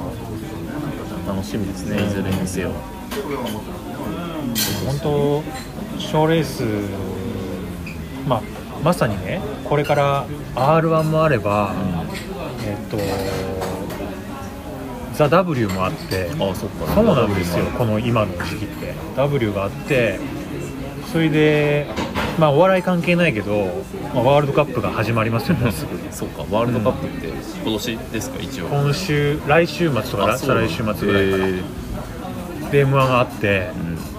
[1.27, 2.71] 楽しみですねいずれにせよ。
[4.87, 5.43] 本当
[5.99, 6.63] 賞レース。
[8.29, 8.43] まあ
[8.85, 11.75] まさにねこれから r 1もあれば、
[12.65, 12.97] えっと
[15.17, 16.95] 「ザ・ w もあってああそっか。
[16.95, 18.95] そうなんですよこの今の時期って。
[19.17, 20.21] W があって
[21.11, 21.87] それで
[22.39, 25.99] まあお笑い関係ないけど、まあ、ワールドカップが始まりますよもうすぐ。
[26.13, 28.67] そうかワールドカップって今年ですか一応。
[28.69, 33.71] 今週来週末とか再来週末ぐらいかで m 1があって。
[33.75, 34.17] うん。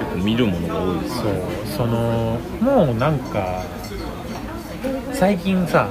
[0.00, 1.60] 結構見るものが多いですそう。
[1.76, 3.62] そのもうなんか
[5.12, 5.88] 最近さ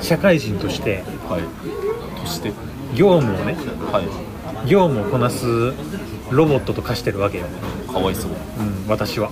[0.00, 1.89] 社会人としてはい
[2.20, 2.52] として
[2.94, 3.56] 業務をね
[3.92, 4.68] はい。
[4.68, 5.72] 業務をこなす
[6.30, 7.46] ロボットと化してるわけよ、
[7.92, 9.30] かわいそう、うん、私は。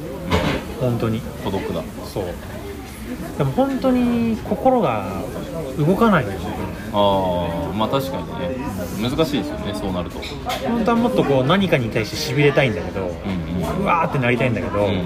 [0.80, 1.20] 本当に。
[1.44, 1.82] 孤独だ。
[2.04, 2.24] そう。
[3.36, 5.22] でも本当に心が
[5.76, 6.46] 動かないのよね。
[6.92, 8.56] ああまあ確かにね。
[9.00, 10.18] 難しいですよねそうなると。
[10.68, 15.04] 本当はもっとこう何かに対してしびれたいんだけどうんうわーってなりたいんだけど、うんうん。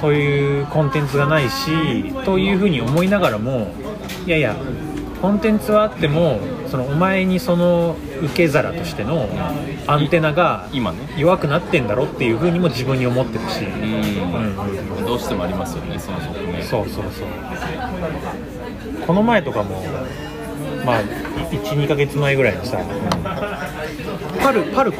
[0.00, 3.72] そういうコンテンツがないしというふうに思いながらも
[4.26, 4.56] いやいや
[5.24, 9.26] コンテンツはあってもそのお前にその受け皿としての
[9.86, 10.98] アンテナが今ね。
[11.16, 16.62] 弱くなってんだろっていうふうにも自分に思ってるし、うん、うんうんどうしてもありますよねその側面。
[16.62, 17.26] そうそうそう。
[19.06, 19.82] この前とかも
[20.84, 22.76] まあ12ヶ月前ぐらいにさ
[24.42, 24.98] パルパルコ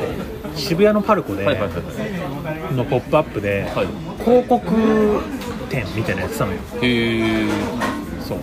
[0.57, 2.75] 渋谷のパルコではいはいはい。
[2.75, 3.87] のポップアップではい。
[4.25, 5.21] 広告
[5.69, 6.61] 展みたいなやつたのよ。
[6.81, 7.94] へえ
[8.25, 8.39] そう。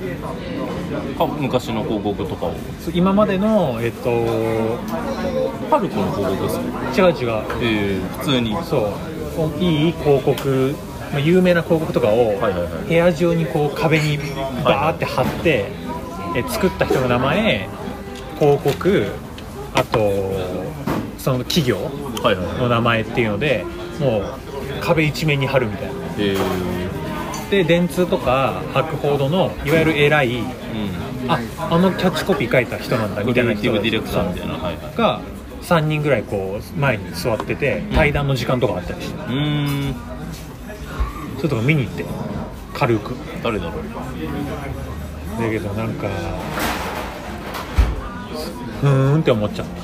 [1.39, 2.53] 昔の広告とかを。
[2.93, 4.09] 今までのえっと
[5.69, 6.59] パルコの広告です
[7.01, 7.07] か？
[7.07, 7.43] 違う違う。
[7.61, 8.55] ええ普通に。
[8.63, 8.91] そ
[9.59, 9.63] う。
[9.63, 10.75] いい広告
[11.11, 12.87] まあ有名な広告とかをはいはいはい。
[12.87, 14.17] 部屋中にこう壁に
[14.63, 15.65] バーって貼って
[16.35, 17.67] え作った人の名前
[18.39, 19.07] 広告
[19.73, 19.99] あと
[21.17, 21.77] その企業
[22.23, 23.65] はいはいの名前っていうので
[23.99, 24.23] もう
[24.81, 25.93] 壁一面に貼るみたいな。
[26.19, 26.35] え
[27.51, 30.45] で電通とか博報堂のいわゆる偉いえうん。
[31.29, 34.95] ああのキャッチコピー書いた人なんだみたいな人ディレクターみたいなはいはい。
[34.95, 35.21] が
[35.61, 39.93] 3人ぐらいこう前に座ってて対談の時間とかあったりして、うーん。
[39.93, 42.05] そういうとこ見に行って
[42.73, 43.15] 軽く。
[43.43, 45.41] 誰だろう。
[45.41, 46.07] だけどなんか
[48.81, 49.81] ふーんって思っちゃった。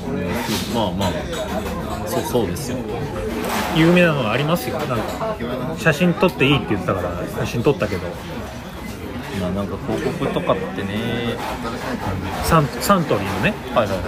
[0.74, 1.12] まあまあ
[2.06, 2.78] そうそうですよ。
[3.76, 4.68] 有名なのがあります？
[4.68, 5.36] よなんか
[5.78, 8.02] 写真撮っていいって言ったから写真撮ったけど。
[9.40, 11.36] まあなんか広告とかってね
[12.42, 14.02] サンサントリーのねはいはいは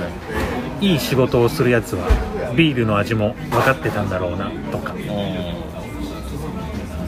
[0.81, 2.09] いい仕事をするやつは
[2.57, 4.99] ビールの味も分かってたんだろうなとかうん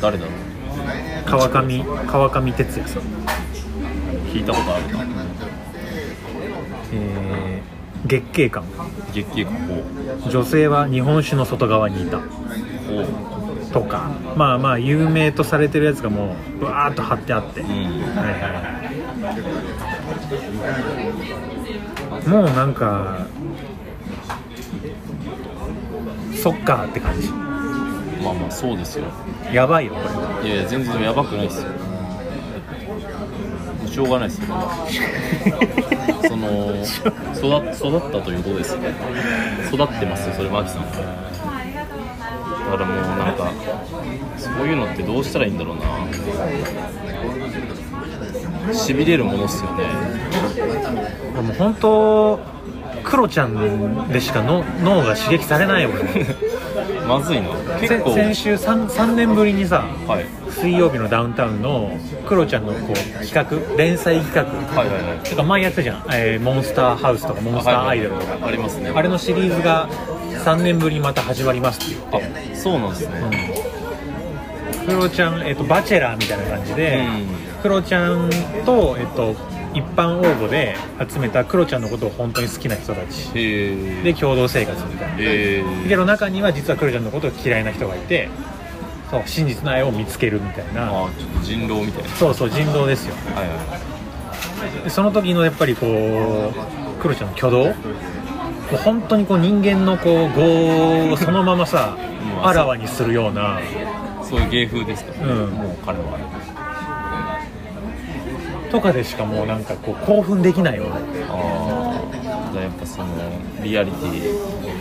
[0.00, 0.34] 誰だろう
[1.26, 3.02] 川上川上哲也さん、
[4.32, 5.04] 聞いたことあるな
[6.92, 7.31] えー
[8.06, 8.64] 月経感
[9.12, 12.18] 月経感ほ女性は日本酒の外側にいた。
[12.18, 12.26] うほ
[13.02, 13.06] う。
[13.72, 14.10] とか。
[14.36, 17.68] まあまあ有名とされてるやつがもうブワーッと貼ってあって、うん。
[17.68, 17.76] はい
[18.40, 18.92] はい
[22.28, 23.26] もうなんか
[26.34, 27.28] そっかって感じ。
[27.28, 29.06] まあまあそうですよ。
[29.52, 30.40] やばいよこれは。
[30.44, 31.70] いやいや全然やばくないですよ
[33.92, 34.46] しょうがないですよ
[36.26, 36.74] その
[37.36, 38.78] 育育ったということですよ
[39.72, 40.82] 育ってますよそれマキさん。
[40.82, 40.88] だ
[42.78, 43.52] からもうなんか
[44.38, 45.82] そういうのってどうしたらいいんだろうな。
[48.72, 49.84] しびれるものっすよね。
[51.34, 52.40] でも本当
[53.04, 56.26] クロちゃんでしかの脳が刺激されないよね。
[57.06, 57.48] まずいな。
[57.80, 58.14] 結構。
[58.14, 64.42] せ先週 3, 3年ぶりにさはい水曜日のダウンタウンのクロちゃんのこう企画連載企画。
[64.76, 65.18] はいはいはい。
[65.28, 68.92] とか前やってたじゃん、えーモンスターハウスとかモンスターアイドルとか、ありますね。
[68.94, 69.88] あれのシリーズが
[70.44, 72.52] 3年ぶりにまた始まりますって言って。
[72.52, 73.72] あそうなんですね、
[74.86, 77.06] クロちゃん、えっと、バチェラーみたいな感じで、
[77.56, 77.62] うん。
[77.62, 78.30] クロちゃん
[78.64, 79.34] と、えっと、
[79.74, 80.76] 一般応募で
[81.08, 83.30] 集めたクロちゃんのことを本当に好きな人たち。
[83.32, 85.16] で共同生活みたいな。
[85.18, 88.28] えけど中には実はクロちゃんのことを嫌いな人がいて
[89.12, 90.86] そう真実の愛を見つけるみたいな。
[90.86, 92.08] あちょっと人狼みたいな。
[92.16, 93.14] そうそう人狼ですよ。
[93.34, 97.66] はいはいでその時のやっぱりこうクロちゃんの挙動。
[97.66, 97.72] も
[98.72, 101.94] う本当にこう人間のこう業をそのままさ
[102.40, 102.46] うん。
[102.46, 103.60] あらわにするような。
[104.22, 105.50] そういう芸風ですか、うん。
[105.50, 106.04] もう彼は。
[108.70, 110.90] とかでしかもうなんかこう興奮できないよね
[111.28, 113.06] ああじゃあやっぱその
[113.62, 114.71] リアリティ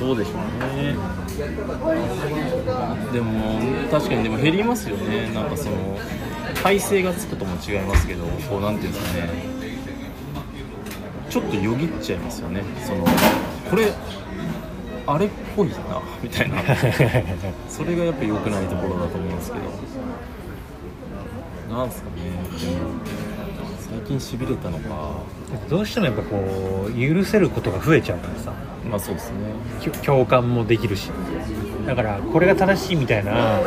[0.00, 0.36] どうでしょう
[0.76, 0.96] ね。
[3.12, 3.58] でも
[3.90, 5.30] 確かにでも減りますよね。
[5.32, 5.98] なんかその
[6.62, 9.30] 体勢がつくとも違いますけどこうなんていうんですかね。
[11.30, 12.62] ちょっとよぎっちゃいますよね。
[12.84, 13.04] その
[13.70, 13.92] これ
[15.06, 15.76] あれっぽいな
[16.22, 16.56] みたいな。
[17.68, 19.64] それがやっぱ良くないところだと思うんですけど。
[21.74, 23.21] なんですかね
[24.18, 25.22] 近しびれたのか。
[25.68, 28.52] どうしてもやっぱこう許せることが増えちゃうからさ。
[28.88, 29.36] まあそうですね。
[30.04, 31.10] 共感もできるし。
[31.86, 33.60] だからこれが正しいみたいな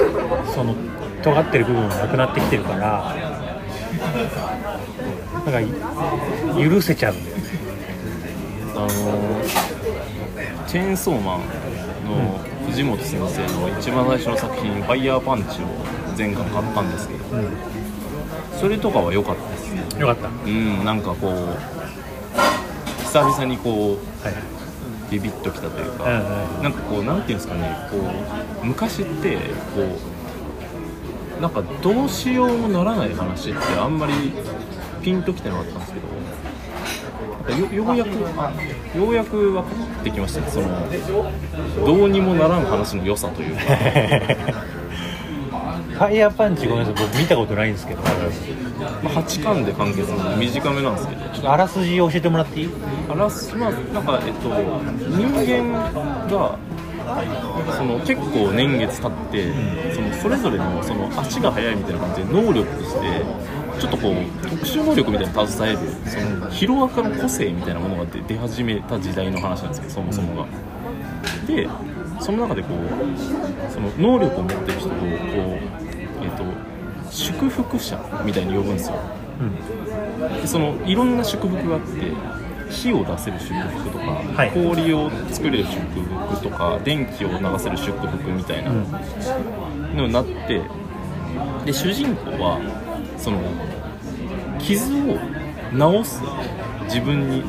[0.53, 0.75] その
[1.21, 3.13] 尖ってる部分がなくなってきてるから
[5.45, 7.43] だから許せちゃうんだよね。
[8.73, 8.87] あの
[10.65, 11.39] チェーンソーマン
[12.07, 15.65] の藤本先生の一番最初の作品「ファイヤーパンチ」を
[16.17, 17.19] 前回買ったんですけど
[18.57, 19.54] それとかは良かった？
[19.99, 20.27] よかった。
[20.27, 24.55] はうんなんかこう久々にこうい。
[25.11, 26.63] ビビッときたというか、うんうん。
[26.63, 27.97] なんかこうなんていうんですかねこ
[28.63, 29.35] う昔って
[29.75, 29.81] こ
[31.37, 34.13] うなんかどうしようもならない話ってあんまり
[35.01, 36.05] ピンときてなかったんですけど
[37.53, 38.53] よようやくあ
[38.97, 39.69] ようやく分か
[40.01, 40.47] ってきましたね。
[40.49, 43.61] そのどうにもならん話の良さというか
[45.95, 48.01] ファイヤーパンチごめんなさい僕見たことないんですけど。
[48.01, 48.13] まあ
[49.21, 51.21] 8巻で完結なので短めなんですけど。
[51.29, 52.69] ちょっとあらすじ教えてもらっていい？
[53.09, 55.71] あらすまあなんかえっと人間
[56.27, 56.57] が
[57.77, 59.53] その結構年月経って、
[59.93, 63.25] そのそれぞれのその足が速いみたいな感じで能力として
[63.79, 64.15] ちょっとこう
[64.47, 65.79] 特殊能力みたいなの携える
[66.09, 70.47] そのヒロアカの個性みたいなものが出出始めた時代の話なんですけどそもそもが。
[71.47, 71.69] で
[72.19, 75.84] その中でこうその能力を持ってる人をこう、
[76.25, 76.43] えっと
[77.11, 78.95] 祝福者みたいに呼ぶんですよ。
[79.39, 80.41] うん。
[80.41, 82.11] でそのいろんな祝福があって
[82.69, 84.51] 火を出せる祝福とか、はい。
[84.51, 89.97] 氷を作れる祝福とか電気を流せる祝福みたいなうん。
[89.97, 90.61] のになって
[91.65, 92.59] で主人公は
[93.17, 93.39] その
[94.59, 96.21] 傷を治す
[96.85, 97.43] 自分に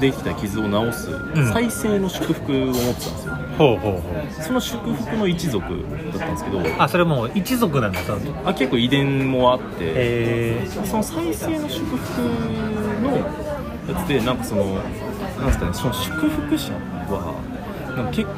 [0.00, 1.52] できた傷を治すん。
[1.52, 4.42] 再生の祝福を持ってたんですよ、ほうほうほう。
[4.42, 5.70] その祝福の一族だ
[6.16, 12.20] ったんですけどあそれもう一族なんだそのあ結構遺伝もあってえその再生の祝福
[13.02, 17.34] のやつでなんかそのなんですかねその祝福者は
[17.96, 18.34] なんか結構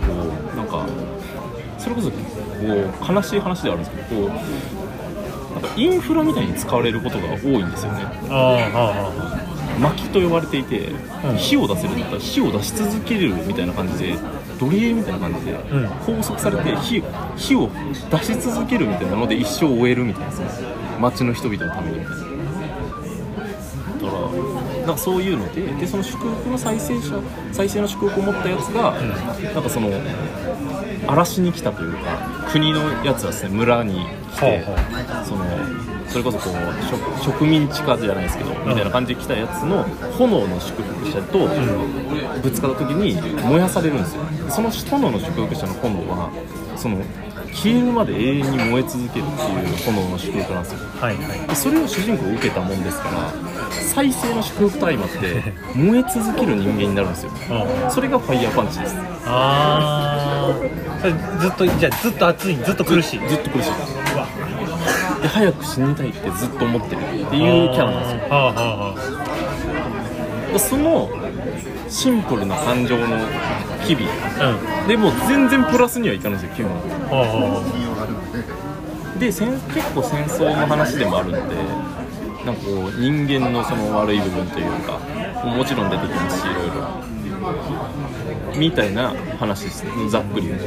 [0.57, 0.87] なんか
[1.79, 2.17] それこそこ
[3.11, 4.29] う悲しい話ではあるんですけどこう
[5.55, 8.05] なんかインフラみたいに使われることが多いんですよね。
[8.05, 10.89] ー、あーあ薪と呼ばれていて、
[11.25, 11.37] うん。
[11.37, 14.17] 火を出せるんだったら火を出し続けるみたいな感じで
[14.59, 15.57] 奴隷みたいな感じでん。
[16.07, 17.03] 拘束されて火
[17.37, 17.71] 火を
[18.11, 20.49] 出し続けるみたいなので一生終えるみたいなその
[21.01, 22.23] 町の人々のためにみたいな。
[24.03, 27.21] だからなんかそういうのででその祝福の再生者
[27.53, 28.95] 再生の祝福を持ったやつが、
[29.55, 29.91] なんかその
[31.07, 34.05] 荒らしに来たというか国のやつはですね村に
[34.35, 35.45] 来て、ほうほその
[36.13, 36.53] それこそこう
[37.25, 39.83] 植植民地化じゃないですけど、みたいな感じで来たやつの
[40.19, 41.49] 炎の祝福者と
[42.43, 44.23] ぶつかった時に燃やされるんですよ。
[44.51, 46.31] その炎の祝福者の炎は
[46.77, 46.99] その
[47.53, 50.79] 消えるまで永遠に燃え続けるっていう炎の祝福なんですよ。
[51.01, 51.49] あはいはい。
[51.49, 53.33] でそれを主人公が受けたもんですから
[53.73, 57.33] 再生の祝福と相まって燃え続ける人間になるんですよ。
[57.85, 57.91] うん。
[57.91, 58.95] それがファイヤーパンチです。
[59.25, 63.29] ああずっとじゃあずっと暑いずっと苦しい。
[63.29, 64.02] ずっと苦しい
[65.23, 68.19] で早く死にたいってずっと思ってるっていうキャラなんですよ。
[68.29, 71.09] はあはあはでその
[71.89, 73.07] シンプルな感情の
[73.87, 74.07] 機微
[74.41, 74.89] あうん。
[74.89, 76.81] でも全然プラスにはいかないんですよ基本は。
[77.11, 77.63] あは
[79.19, 81.39] で戦結構戦争の話でもあるんで
[82.45, 84.99] なんかこう人間のその悪い部分というか
[85.47, 86.73] もちろん出てきますしいろいろ。
[88.57, 90.67] みたいな話ですねざっくり言うと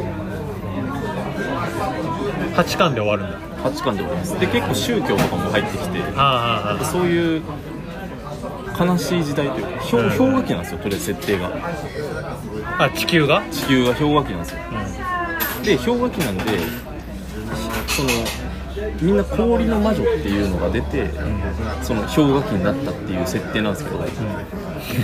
[2.55, 3.39] 8巻で終わるんだ。
[3.69, 4.39] 8巻で終わります。
[4.39, 5.99] で結構宗教とかも入ってきて
[6.85, 7.41] そういう
[8.79, 10.17] 悲しい時代というか氷うん。
[10.17, 11.47] 氷河期なんですよとりあえず設定が。
[12.77, 13.41] ああ地球が？
[13.51, 14.59] 地球が氷河期なんですよ。
[15.61, 16.43] うで氷河期なんで
[17.87, 18.09] その
[19.01, 21.09] みんな氷の魔女っていうのが出て
[21.81, 23.99] その氷河期になったっていう設定なんですけど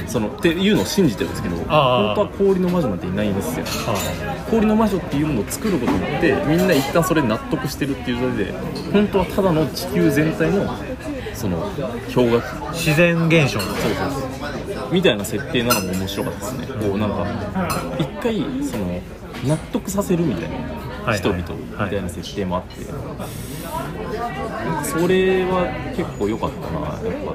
[0.07, 3.65] そのっていうのを信じてるんですけど本当は氷の魔女なんていないんですよ。
[3.87, 8.53] あ氷の魔女っていうものを作ることによってみんな一旦それに納得してるっていう状態で
[8.91, 10.75] 本当はただの地球全体の
[11.33, 11.69] その
[12.13, 12.45] 氷河期。
[12.45, 13.59] あ自然現象。
[13.59, 13.93] そうそう
[14.73, 14.93] そう。
[14.93, 16.67] みたいな設定なのも面白かったですね。
[16.67, 17.25] こうなんか
[17.99, 19.01] 一回その
[19.45, 22.85] 納得させるみたいな、はい人々みはいたいな設定もあって、
[24.83, 27.33] それは結構良かったなやっぱ。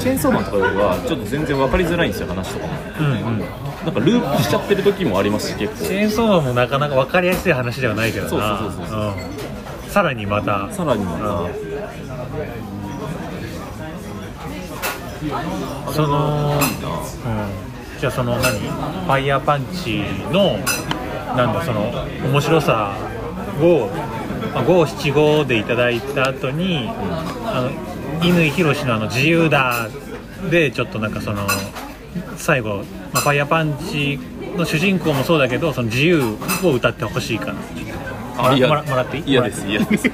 [0.00, 2.72] チェーンソーマンとかよりはちょっと全然分かりづらいんですよ話とかも。
[3.00, 3.38] うんうん。
[3.38, 5.84] なんかループしちゃってる時もありますし結構。
[5.86, 8.30] チェーンソーマンもなかなか分かりやすい話ではないけどな。
[8.30, 9.88] そうそうそうそうう。
[9.88, 9.90] ん。
[9.90, 10.70] さらにまた。
[10.72, 11.48] さらにま
[15.90, 16.60] その、うん、
[17.98, 18.58] じゃあその何？
[18.60, 20.58] ファイヤーパンチの
[21.36, 21.92] なんだその
[22.30, 22.94] 面白さ
[23.60, 23.88] を
[24.54, 26.88] まあ五七五でいただいた後に、
[27.44, 27.70] あの
[28.20, 29.88] 乾ひろしのあの自由だ
[30.50, 31.46] でちょっとなんかその
[32.36, 34.18] 最後、まあ、ファイヤーパンチ
[34.56, 36.22] の主人公もそうだけどその自由
[36.62, 37.54] を歌ってほしいから。
[38.36, 38.68] ああいや。
[38.68, 39.24] もらもらっていい？
[39.30, 40.10] 嫌です嫌です。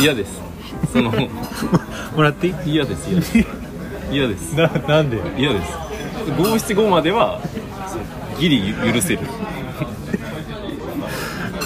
[0.00, 0.40] 嫌です。
[0.92, 1.10] その
[2.16, 2.70] もらっていい？
[2.72, 3.46] 嫌です嫌です。
[4.10, 4.54] 嫌です。
[4.56, 5.18] ななんで？
[5.36, 5.72] 嫌です。
[6.36, 7.40] 五七五までは
[8.38, 9.20] ギリ許せる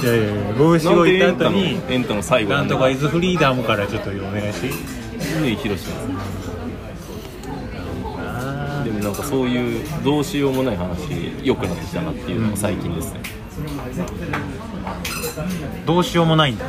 [0.03, 4.69] いやいやいや五七五言った後にエンタの最後なんとかイズフリーダムからちょっとお願いして
[8.85, 16.65] でもなんかそういうどうしようもない話良くなってきたなっていうのが最近ですね、ーどうしようもないんだ。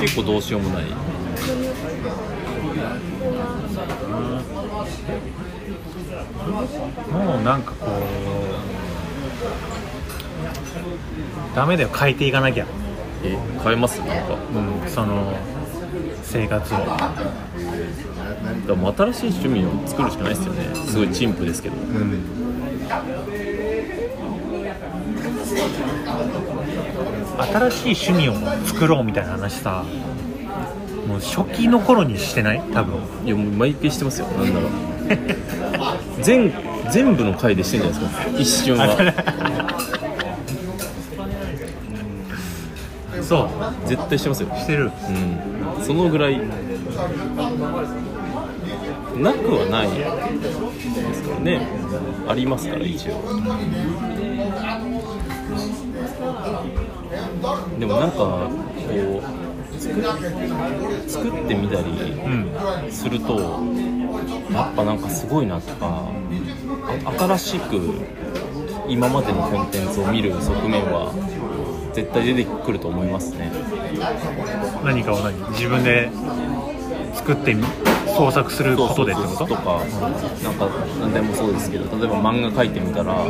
[0.00, 0.84] 結構どうしようもない。
[7.10, 8.53] もうなんかこう
[11.54, 12.66] ダメだよ変えていかなきゃ、
[13.24, 13.98] え変えます？
[14.00, 14.34] なんか。
[14.82, 15.32] うん、その
[16.22, 16.78] 生活を。
[16.78, 17.12] だか
[18.68, 20.74] らもう新しい趣味を作るしかないですよね。
[20.74, 21.76] すごい陳腐ですけど。
[27.70, 29.84] 新しい趣味を作ろうみたいな話さ。
[31.06, 32.62] もう初期の頃にしてない？
[32.72, 32.96] 多分。
[33.26, 34.26] いやもう毎回してますよ。
[34.28, 34.66] なんなら。
[36.22, 36.52] 全
[36.90, 38.22] 全部の回でしてんじゃないですか。
[38.38, 38.88] 一瞬は
[43.24, 43.48] そ
[43.86, 44.48] 絶対してますよ。
[44.52, 44.84] うしてる。
[44.84, 45.84] うん。
[45.84, 46.38] そのぐらい。
[49.18, 49.88] なくはない。
[49.90, 51.66] ですからね。
[52.28, 53.22] ありますから一応。
[57.78, 58.50] でもなんかこ
[59.20, 60.02] う作
[61.08, 63.38] 作ってみたりうんすると
[64.52, 66.08] やっぱなんかすごいなとか
[67.04, 67.94] あ新しく
[68.88, 71.12] 今までのコンテンツを見る側面は
[71.94, 73.50] 絶対出てくると思いますね。
[74.84, 75.32] 何かを何？
[75.50, 76.10] 自分で
[77.14, 77.64] 作ってみ
[78.16, 79.46] 創作することでってこと？
[79.46, 79.84] とか、
[80.42, 80.68] なんか
[81.00, 83.24] 何でもそうですけど例えば漫画描いてみたら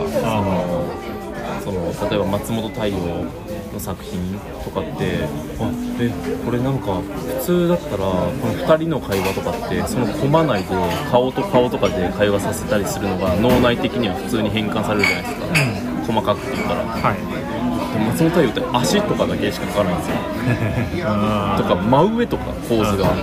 [1.62, 5.26] そのその例えば松本太陽の作品とかって
[5.60, 6.10] あえ
[6.44, 10.74] これなんか普通だったらこの2人の会話とかってそのコマ内で
[11.10, 16.84] 顔と顔とかで会話させたりするのが脳内的には普通に変換されるじゃないですか、細かくって言ったら。
[16.84, 21.06] はい松本太陽って足とかだけしか描かないんですよ。
[21.06, 23.14] あ とか真上とか構図が。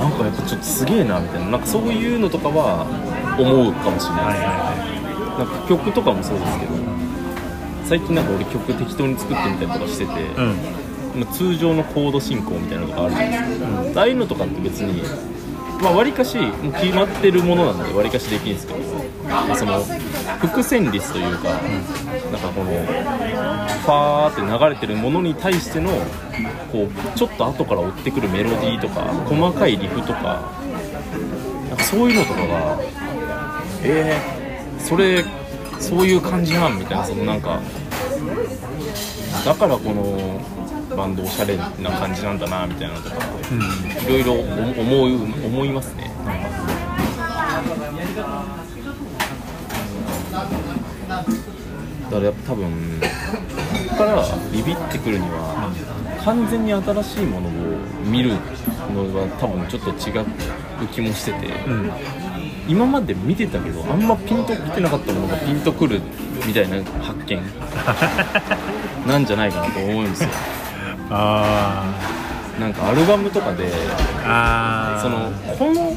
[0.00, 1.50] なんかやっぱちょっとすげえなみたいな。
[1.50, 2.86] なんかそういうのとかは
[3.38, 5.00] 思うかもしれないです、ーはいは
[5.38, 6.72] なんか曲とかもそうですけど
[7.84, 11.20] 最近なんか俺曲適当に作ってみたりとかしてて、うん。
[11.20, 13.60] まあ通常のコード進行みたいなのとかあるじゃないです
[13.94, 15.02] か、ああいうのとかって別に
[15.82, 18.78] まあ割かしもう決まってるものなんで割かしできるんですけど、
[19.24, 19.82] まあその
[20.40, 25.90] 伏線率というか、なんかこのファーって流れてるものに対しての
[26.70, 30.52] こうちょっと後から追ってくるメロディーとか細かいリフとか
[31.68, 32.80] なんかそういうのとかが
[33.82, 35.24] えー、それ
[35.78, 37.60] そういう感じなんみたいなそのなんか
[39.44, 40.59] だからこの
[41.00, 41.64] バンドおしゃれな
[41.98, 43.16] 感じなんだなみたいなのとか
[43.50, 43.60] うん。
[44.04, 46.10] いろいろ思う思いますね。
[46.24, 48.30] なんか
[51.10, 53.06] だからやっぱ多分こ
[53.90, 55.72] こからビビってくるには
[56.22, 57.50] 完全に新しいものを
[58.04, 58.30] 見る
[58.92, 60.26] のは多分ちょっと違う
[60.92, 61.90] 気もしてて、うん。
[62.68, 66.02] 今まで見てたけどあんまピンときてなかったものがピンとくる
[66.46, 67.40] みたいな発見
[69.08, 70.28] なんじゃないかなと思うんですよ
[71.10, 71.84] あ
[72.58, 73.70] なんかアルバムとかで
[75.02, 75.96] そのこの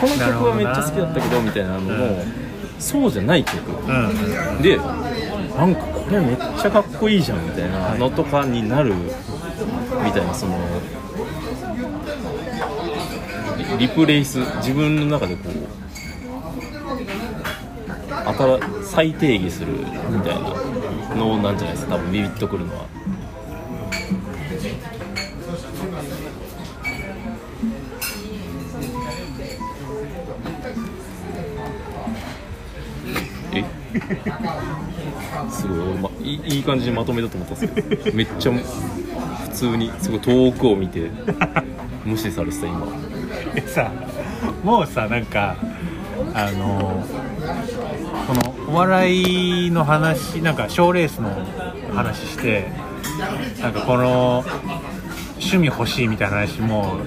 [0.00, 2.24] この曲はめっちゃ好きだったけどみたいなのも
[2.78, 3.70] そうじゃない曲。
[3.70, 4.62] うん。
[4.62, 10.58] でなんかこれめっちゃかっこいいじゃんみたいなのとかになるみたいなその
[13.78, 15.52] リリプレイス自分の中でこう
[18.24, 19.72] 新再定義する
[20.10, 20.54] みたいな
[21.16, 21.96] のなんじゃないですか。
[21.96, 22.86] 多分ビビッとくるのは。
[35.50, 35.78] すごい。
[35.78, 41.10] 俺、ま、いいい感じにまとめたと思ったんですけどめっちゃ普通にすごい遠くを見て
[42.04, 42.86] 無視されてた今。
[43.54, 43.90] でさ
[44.64, 45.56] もうさなんか
[46.34, 47.04] あの
[48.26, 51.30] このお笑いの話なんか賞ーレースの
[51.94, 52.68] 話して
[53.60, 54.44] なんかこの
[55.34, 57.00] 趣味欲しいみたいな話も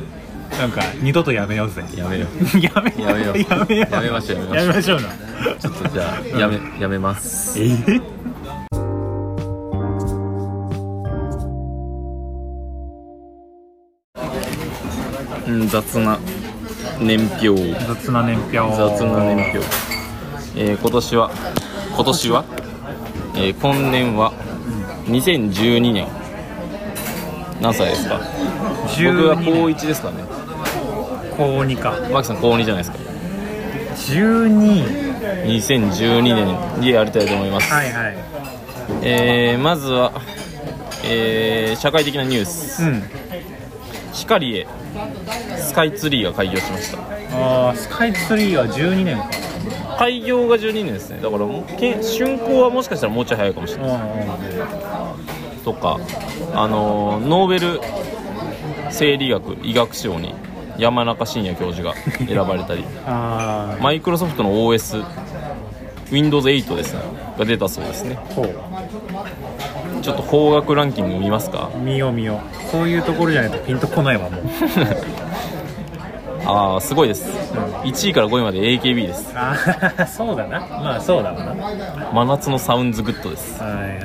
[0.59, 1.83] なんか二度とやめようぜ。
[1.95, 2.27] やめよ
[2.61, 3.37] やめやめよう。
[3.39, 3.93] やめよう。
[3.93, 4.55] やめましょう。
[4.55, 5.55] やめましょうやめましょうな。
[5.59, 7.59] ちょっとじゃあやめやめます。
[7.61, 8.01] えー。
[15.47, 16.17] うん雑な
[16.99, 17.73] 年表。
[17.85, 18.75] 雑な年表。
[18.75, 19.59] 雑な年表、
[20.57, 21.31] えー今年は
[21.95, 22.45] 今年は、
[23.35, 24.33] えー今年は
[25.07, 26.07] 2012年。
[27.61, 28.19] 何歳ですか？
[28.19, 30.23] 僕は12高年1ですかね
[31.37, 31.99] 高2か。
[32.11, 32.97] マキさん高2じゃないですか。
[33.95, 35.05] 12
[35.45, 38.17] 2012年でやりたいと思います、はいはい。
[39.01, 40.11] えーまずは、
[41.05, 43.03] えー社会的なニュース、うん。
[44.13, 44.67] 光へ
[45.57, 46.97] スカイツリーが開業しました。
[47.31, 49.29] あースカイツリーは12年か。
[49.97, 51.19] 開業が12年ですね。
[51.21, 51.45] だから
[51.77, 53.91] け竣工はもしかしたらもうちょい早いかもしれない。
[53.93, 55.63] うん。
[55.63, 55.99] とか
[56.53, 57.81] あのーノーベル
[58.89, 60.33] 生理学医学賞に
[60.77, 61.95] 山中伸也教授が
[62.27, 62.83] 選ばれたり。
[63.07, 65.03] あマイクロソフトの OS
[66.11, 66.99] Windows8 ですね
[67.37, 68.17] が出たそうですね。
[70.01, 71.69] ちょっと邦楽ランキング見ますか？
[71.83, 72.71] 見よう見よう。
[72.71, 74.41] そういうところじゃないとピンとこないわもう。
[76.47, 77.27] ああすごいです。
[77.83, 79.33] 1位から5位まで AKB です。
[79.35, 79.55] あ
[79.97, 80.59] あ そうだな。
[80.59, 81.63] まあそうだわな。
[81.63, 81.75] はい
[82.13, 83.61] 真夏のサウンズグッドです。
[83.61, 83.95] はいはいはい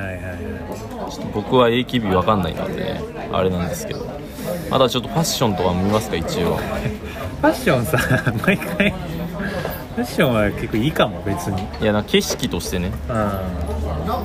[1.11, 3.01] ちょっと僕は AKB わかんないのでね
[3.33, 4.07] あれなんですけど
[4.71, 6.57] まだちょっとファッションとかも見ますか一応。
[6.57, 7.99] ファッションさ
[8.47, 8.91] 毎回。
[8.91, 11.63] ファッションは結構いいかも別に。
[11.81, 12.93] いやな景色としてね。
[13.09, 13.31] うん。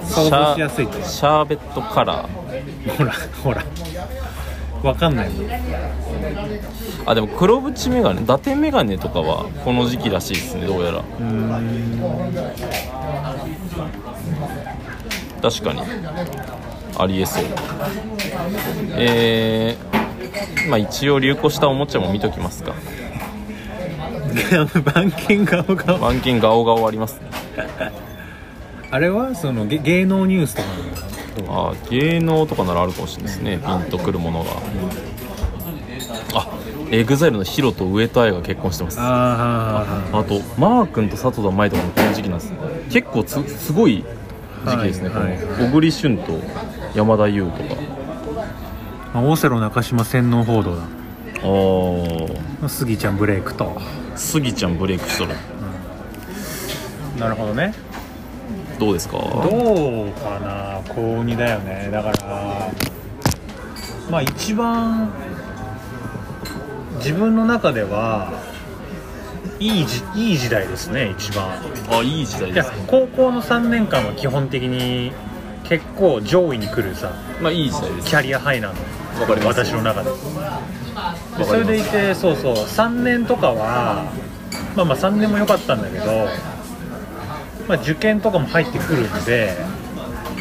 [0.07, 2.97] 想像しやすいとシャーベットカラー。
[2.97, 3.63] ほらほら。
[4.83, 5.29] わかんない。
[7.07, 10.97] あでも黒縁メガネ伊達メガネとかはこの時期らしいですねどうやら。
[10.99, 12.31] うーん。
[15.41, 15.81] 確かに。
[16.97, 17.43] ありえそう。
[18.91, 20.04] えー、
[20.67, 22.73] まあ一応流行したおもちゃも見ときますか。
[24.93, 27.19] 番犬顔が番犬ガオガオあります。
[27.19, 27.29] ね
[28.91, 30.67] あれはその芸芸能ニュースとか
[31.49, 33.59] あー芸能とかならあるかもしれないですね。
[33.65, 34.51] ピンとくるものが。
[36.33, 36.47] あ
[36.91, 38.97] エグザイルのヒロと上戸彩が結婚してます。
[38.99, 42.57] ああとマー君と里田まいとかもこの時期なんですね。
[42.89, 44.03] 結構つすごい
[44.65, 45.37] 時期ですね、はいはい。
[45.39, 46.39] この小栗旬と
[46.93, 47.74] 山田優とか
[49.15, 50.83] あオセロ中島洗脳報道だ。
[52.63, 53.77] あスギちゃんブレイクと。
[54.13, 55.35] あスギちゃんブレイクしとる。
[57.17, 57.73] なるほどね。
[58.77, 59.17] どうですか？
[59.17, 61.87] どうかな高2だよね。
[61.93, 62.71] だから
[64.11, 65.09] まあ一番
[66.97, 68.33] 自分の中では
[69.61, 71.57] いいじいい時代ですね一番。
[71.89, 75.13] あいい時代ですね高校の3年間は基本的に
[75.63, 78.07] 結構上位に来るさまあいい時代です。
[78.09, 78.73] キャリアハイなの
[79.19, 79.59] わかります。
[79.65, 80.09] 私の中で。
[81.37, 82.55] でそれでいてそうそう。
[82.55, 84.05] 3年とかは
[84.75, 86.27] まあまあ3年も良かったんだけど、
[87.67, 89.55] まあ、受験とかも入ってくるんで、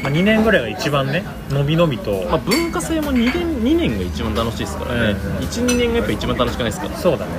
[0.02, 5.08] まあ、2年ぐらいが一番ねのびのびと、まあ、文化祭も2年 ,2 年が一番楽しいですからね、うん。
[5.08, 6.88] うん12年がやっぱ一番楽しくないですか？
[6.96, 7.32] そうだね。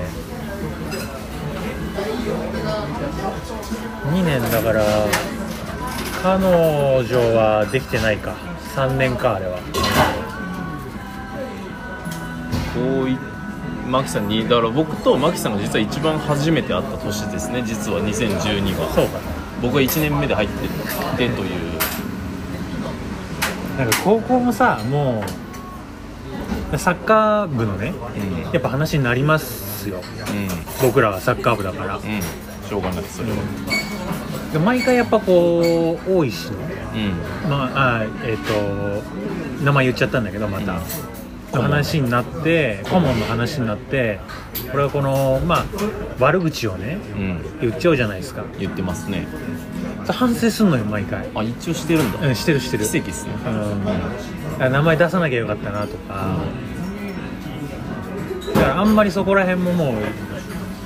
[4.12, 4.84] 2年だから
[6.24, 8.34] 彼女はできてないか。
[8.76, 9.58] 3年かあれは
[12.76, 13.18] こうい
[13.88, 17.64] マキさんにだから僕とマキさんが実は一番初めて会った年ですね。
[17.66, 19.20] 実は2012がそうか。
[19.62, 20.68] 僕が1年目で入って
[21.18, 21.76] てという。
[23.78, 25.24] なんか高校もさも
[26.74, 30.00] うサッカー部のねうんやっぱ話になりますよ。
[30.00, 30.02] う
[30.82, 31.98] 僕らはサッカー部だから。
[31.98, 31.98] ん。
[31.98, 32.22] うん。
[32.68, 33.36] しょうがないそれは。
[34.52, 37.50] で毎回やっぱこう大石のうん。
[37.50, 40.80] まああえっ、と名前言っちゃったんだけどまた、
[41.52, 44.20] 話になって顧問の話になって
[44.72, 45.66] これはこのまあ
[46.20, 47.60] 悪口をねうん。
[47.62, 48.44] 言っちゃうじゃないですか。
[48.60, 49.28] 言ってますね。
[50.08, 51.28] 反省すんのよ毎回。
[51.34, 52.86] あ一応してるんだ、うんしてるしてる。
[52.86, 53.34] 奇跡っすね。
[54.58, 54.64] うん。
[54.64, 56.38] あ名前出さなきゃよかったなとか。
[58.54, 59.96] だからあんまりそこら辺ももう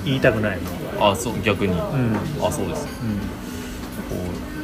[0.05, 0.57] 言いたくない。
[0.57, 2.17] もんあそう逆に、うん。
[2.41, 2.87] あそうです。
[3.01, 3.19] うん。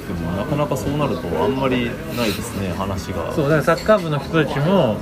[0.08, 1.86] でもなかなかそうなるとあんまり
[2.16, 3.34] ないですね話が。
[3.34, 4.98] そうだからサッカー部の人たちも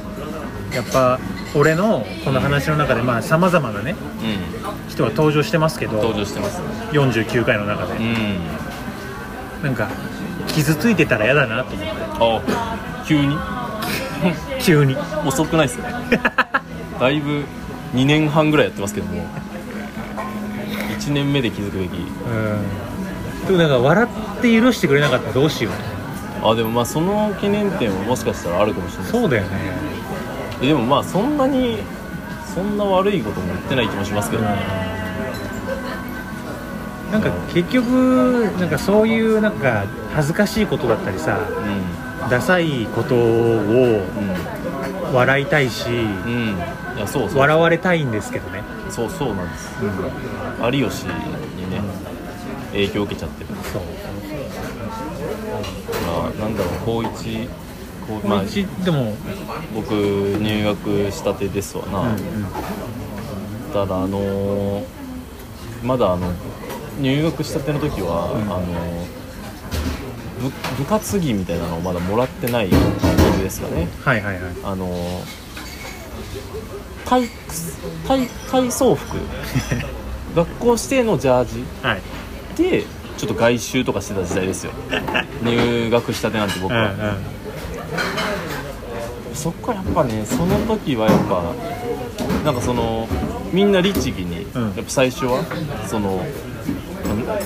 [0.74, 1.20] やっぱ
[1.56, 6.66] 俺のこの話の中でまあさまざまなねう人が登場してますけん登ど場してますね。
[6.92, 7.94] 49回の中で。
[7.94, 8.38] うん。
[9.64, 9.90] なんか
[10.48, 11.94] 傷ついてたら嫌だなと思って。
[12.20, 13.38] あ急に？
[14.62, 14.96] 急に。
[15.26, 15.86] 遅くないですね。
[17.00, 17.44] だいぶ
[17.94, 19.26] 2年半ぐらいやってますけども。
[21.00, 21.98] 1年目で気づくべき。
[21.98, 23.46] うん。
[23.48, 24.08] でもなんか笑
[24.38, 25.74] って許してくれなかったらどうしよう。
[26.50, 29.50] あでもまあその懸念点ももしかしたらあるかもしれないそうだよね
[30.64, 31.78] えでもまあそんなに
[32.54, 34.50] そんな悪いことも言ってない気もしますけどね。
[37.12, 37.86] なんか結局
[38.60, 39.86] なんかそういうなんか
[40.16, 41.38] 恥ずかしいことだったりさ
[42.28, 44.02] うダサいことをん。
[45.14, 45.96] 笑いたいしうん。
[45.96, 46.00] う
[46.56, 46.58] ん
[46.96, 48.62] いやそうそう笑われたいんですけどね。
[48.90, 49.76] そうそうなんです、
[50.72, 51.10] 有吉に
[51.72, 51.82] ね
[52.72, 53.48] 影響を受けちゃってる。
[53.72, 53.82] そう。
[56.06, 57.50] まあなんだろう高一
[58.26, 58.44] まあ
[58.84, 59.16] でも、
[59.74, 62.18] 僕入学したてですわな、うんうん。
[63.74, 64.84] ただあのー
[65.84, 66.32] まだあの
[67.02, 68.42] 入学したての時は、うん。
[68.44, 68.64] あの
[70.40, 73.88] 部部活着みたいなのをまだもらってないタイミングですかね。
[74.04, 74.54] はいはいはい。
[74.64, 75.22] あの
[77.06, 77.28] 体
[78.08, 79.18] 体体操服。
[80.36, 81.64] 学校指定のジャージ。
[81.82, 82.02] はい。
[82.58, 82.86] で
[83.18, 84.72] ちょっと外周とかしてた時代ですよ。
[85.44, 87.16] 入学したてなんて僕は、うんうん
[89.34, 91.44] そっからやっぱねその時はやっぱ
[92.46, 93.08] なんかその
[93.52, 94.64] みんな律儀に、うん。
[94.64, 95.44] やっぱ最初は
[95.88, 96.24] その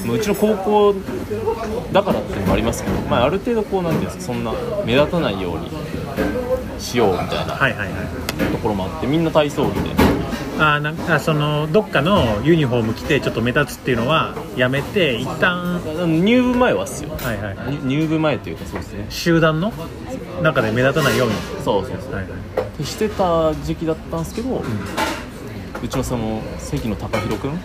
[0.08, 0.96] ううちの高校
[1.92, 4.54] だからっていうのもありますけど、まあ、ある程度こうなんていうんですかそんな
[4.86, 5.70] 目立たないように
[6.80, 7.58] しようみたいな
[8.52, 10.07] ところもあってみんな体操着で
[10.60, 15.80] あーなんかそのどっかのユニフォーム着てちょっと目立つっていうのはやめて一旦
[16.24, 17.12] 入部前はっすよ。
[17.12, 17.56] はいはい。
[17.86, 19.06] 入部前っていうかそうですね。
[19.10, 19.72] 集団の
[20.42, 21.36] 中で目立たないように。
[21.64, 22.14] そうそうそう。
[22.14, 22.30] はいは
[22.80, 22.84] い。
[22.84, 24.64] してた時期だったんですけど、
[25.84, 27.60] うちのその関野貴弘君うん。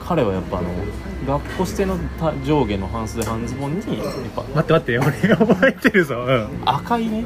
[0.00, 0.68] 彼はやっぱあの
[1.26, 4.06] 学校指定のた上下の半袖半ズボンにやっ
[4.36, 6.16] ぱ待って待って俺覚えてるぞ。
[6.16, 6.48] うん。
[6.66, 7.24] 赤いね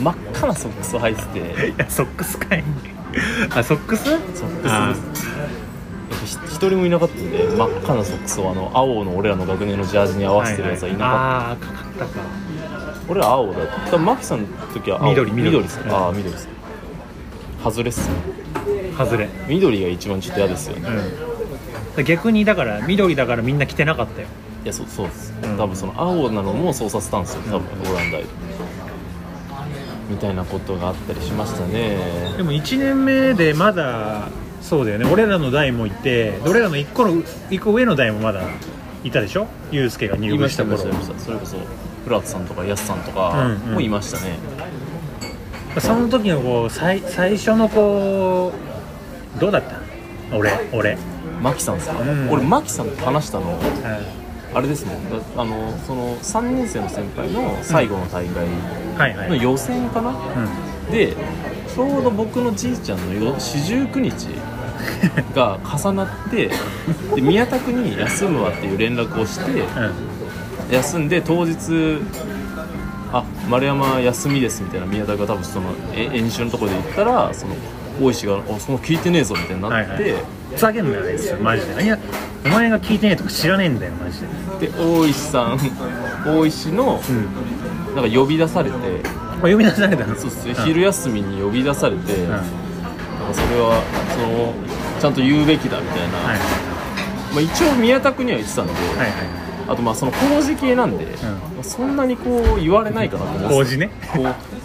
[0.00, 1.68] 真っ赤なソックスを履いてて。
[1.70, 2.64] いやソックスかい
[3.54, 4.04] あソックス？
[4.04, 4.18] ソッ
[4.62, 5.02] クス
[6.20, 6.38] です。
[6.46, 12.10] 一人もいなかったんで真っ赤なソックスをあの青の俺らの学年のジャージに合わせてるやつはいなかった、ああーかかったか。
[13.08, 13.96] 俺は青だった。
[13.96, 15.10] マキさんの時は青。
[15.10, 15.50] 緑緑。
[15.50, 15.92] 緑ですうん。
[15.92, 16.48] ああ緑です
[17.64, 18.14] 外れっすね。
[18.96, 19.28] 外れ。
[19.48, 20.88] 緑が一番ちょっと嫌ですよね、
[21.96, 22.04] うん。
[22.04, 24.28] 逆にだから緑だからみんな着てなかったよ。
[24.64, 25.56] いやそうそうです、うん。
[25.56, 27.42] 多分その青なのもそうさせたんですよ。
[27.46, 28.24] 多分オランダで
[30.08, 31.98] みたいなことがあったりしましたね。
[32.36, 34.28] でも1年目でまだ
[34.60, 35.10] そうだよね。
[35.10, 38.42] 俺らの代もいて俺らの1個の一個上の代もまだ
[39.04, 39.46] いたでしょ？
[39.70, 41.18] ユうスケが入部したた頃いました。
[41.18, 41.56] それこそ
[42.04, 43.74] フラットさんとかヤスさんとかうんうん。
[43.74, 44.38] もいましたね、
[45.78, 48.52] その時のこう最最初のこ
[49.36, 49.78] うどうだった？
[50.36, 50.98] 俺俺、
[51.40, 52.30] マキさんですか、うん。
[52.30, 53.58] 俺マキさんと話したのうん。
[54.56, 54.96] あれですね
[55.36, 58.46] だあのその3年生の先輩の最後の大会
[58.98, 60.92] の予選かな、うん。
[60.92, 61.14] で
[61.74, 64.28] ちょうど僕のじいちゃんのよ四十九日
[65.34, 66.50] が重なって
[67.14, 69.64] で宮田区に休むわっていう連絡をしてうん。
[70.70, 71.98] 休んで当日
[73.12, 77.54] あ丸山休みですみたいな宮田が多分そのえ演習のところで言ったらその
[78.00, 80.22] 大石が「あその聞いてねえぞ」みたいになって、はいはい。
[80.54, 81.36] ふざけんなよあいつ。
[81.42, 81.84] マジで。
[81.84, 81.98] いや
[82.44, 84.20] お前が聞いてねえとか知らねえんだよマジ
[84.60, 84.66] で。
[84.66, 85.58] で大石さん
[86.26, 87.28] 大石のうん
[88.00, 88.76] なんか呼び出されて。
[88.76, 90.14] あ読み出されたの？
[90.16, 90.52] そうっすね。
[90.52, 90.54] ん。
[90.54, 92.30] 昼休みに呼び出されて、うん。
[92.30, 92.46] なんか
[93.32, 93.82] それは
[94.14, 96.38] そのちゃんと言うべきだみたいな、はい。
[97.34, 99.10] まあ、一応宮田区には言ってたんで、はいはい
[99.68, 101.06] あとまあその工事系なんで、
[101.60, 103.90] そんなにこう言われないかなと思うんですよ工事ね。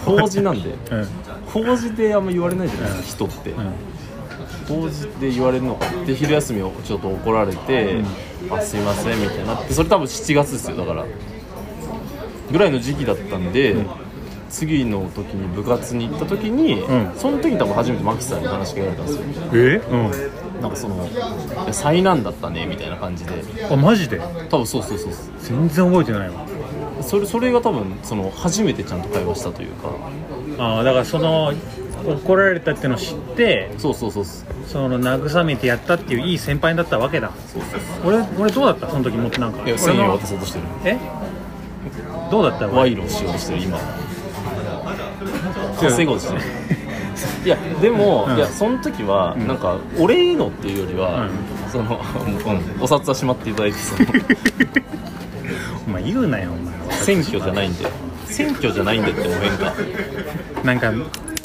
[0.05, 0.69] 工事なんで。
[0.91, 1.07] うん。
[1.51, 4.81] 工事であんま言われないじゃないですか、人って、うん。
[4.81, 5.87] 工事で言われるのか。
[6.07, 8.01] で昼休みをちょっと怒られて、
[8.49, 9.55] あすいませんみたいにな。
[9.55, 11.05] ってそれ多分7月ですよだから
[12.53, 13.75] ぐらいの時期だったんで、
[14.49, 17.11] 次の時に部活に行った時に、うん。
[17.17, 19.23] その時に多分初めてマキさんに話しかけられたんですよ。
[19.53, 19.81] え？
[19.89, 19.95] う
[20.59, 20.61] ん。
[20.61, 21.09] なんかそのい
[21.67, 23.31] や災難だったねみたいな感じで。
[23.69, 24.21] あマジで？
[24.51, 25.23] 多分そうそうそうそう。
[25.41, 26.45] 全然覚えてないわ。
[27.01, 29.89] それそれが多分その初めてちゃんと会話したというか。
[30.59, 31.51] ああだからその
[32.05, 34.25] 怒られたっていうのを知ってそうそうそう
[34.67, 37.31] その慰めてやったっていういい先輩だったわけだ。
[37.47, 38.87] そうそう俺俺どうだった？
[38.87, 39.65] その時もっとなんか。
[39.65, 40.65] いや1000俺の円渡そうとしてる。
[40.85, 40.99] え？
[42.33, 42.67] どうだった？
[42.67, 43.77] 賄賂をしようとしてる今。
[45.79, 46.41] 稼ごうとしてる。
[47.45, 48.37] いやでも、うん。
[48.37, 49.47] いやその時は、ん。
[49.47, 51.71] なんか俺へのっていうよりは、うん。
[51.71, 54.09] その、う んお札はしまっていただいてその。
[55.87, 56.97] お前言うなよお前。
[57.03, 57.85] 選挙じゃないんで。
[58.25, 59.73] 選挙じゃないんでっても変か
[60.63, 60.91] なんか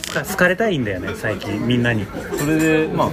[0.09, 2.07] 好か好かれたいんだよね最近みんなに。
[2.39, 3.11] それでま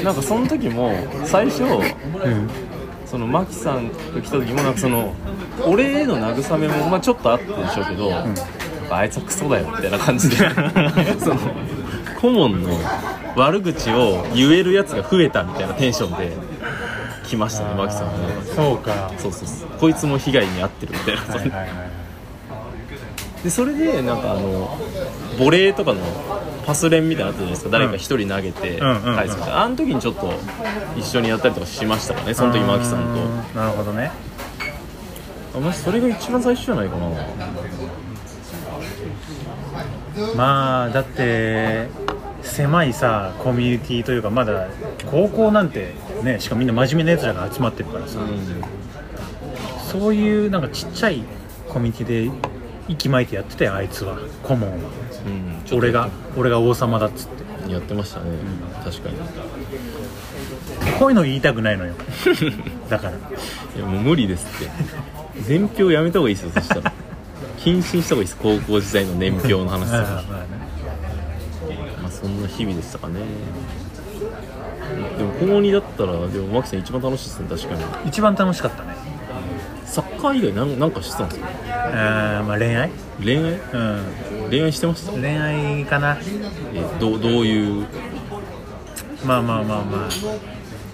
[0.00, 0.92] あなんかその時も
[1.24, 2.48] 最初うん。
[3.06, 5.12] そのマキさんが来た時もなんかその
[5.66, 8.34] 俺への慰めもまあちょっとあったでしょうけど、なん。
[8.34, 8.42] か
[8.90, 10.36] あいつはクソだよみたいな感じで。
[11.18, 11.38] その
[12.20, 12.70] 顧問の
[13.36, 16.32] 悪口を言えるやつが増えたみたいなテンションで
[17.26, 18.28] 来ましたねマキさんが。
[18.28, 19.10] なんかそうか。
[19.18, 19.68] そうそうそう。
[19.78, 21.68] こいつも被害に遭ってるみたいな、はいはいはい
[23.42, 24.78] でそれでなんかあの
[25.36, 26.00] ボレーとかの
[26.64, 27.70] パス練みたいなのあったじゃないですか。
[27.70, 28.86] 誰か一人投げてうん。
[28.86, 29.62] うんうん返すみたいな。
[29.64, 30.32] あの時にちょっと
[30.96, 33.04] 一緒にやったりとかしましたかねその時マキさんと。
[33.04, 34.12] うんなるほどね
[35.54, 37.08] あマジそれが一番最初じゃないかな。
[40.36, 41.88] まあだって
[42.42, 44.68] 狭いさコミュニティというかまだ
[45.10, 48.18] 高校なんてねしかもみんな真面目なやつらが集まってるからさ、
[49.90, 51.24] そういうなんかちっちゃい
[51.68, 52.48] コミュニティで
[52.88, 54.18] 息巻いてやってたよあいつは。
[54.42, 54.76] 顧問は。
[55.24, 57.42] うん、俺が俺が王様だっつって。
[57.68, 58.26] やってましたね、
[58.84, 59.16] 確かに。
[60.98, 61.94] こういうの言いたくないのよ。
[62.90, 63.12] だから。
[63.12, 63.16] い
[63.78, 64.70] やもう無理ですって
[65.48, 66.92] 年表やめた方がいいですよそしたら。
[67.58, 69.80] 謹慎した方がいいです高校時代の年表の話。
[69.90, 70.22] とか
[72.02, 73.20] まあそんな日々でしたかね。
[75.16, 78.08] でも高2だったらでもマキさん一番楽しいですね確かに。
[78.08, 78.94] 一番楽しかったね。
[79.86, 81.48] サッカー以外なんなんかしてたんですか？
[81.48, 82.90] あーまあ恋愛？
[83.22, 83.42] 恋愛？
[83.52, 84.50] うん。
[84.50, 85.12] 恋愛してました？
[85.12, 86.16] 恋愛かな。
[86.74, 87.86] えどうどういう？
[89.24, 90.08] まあまあまあまあ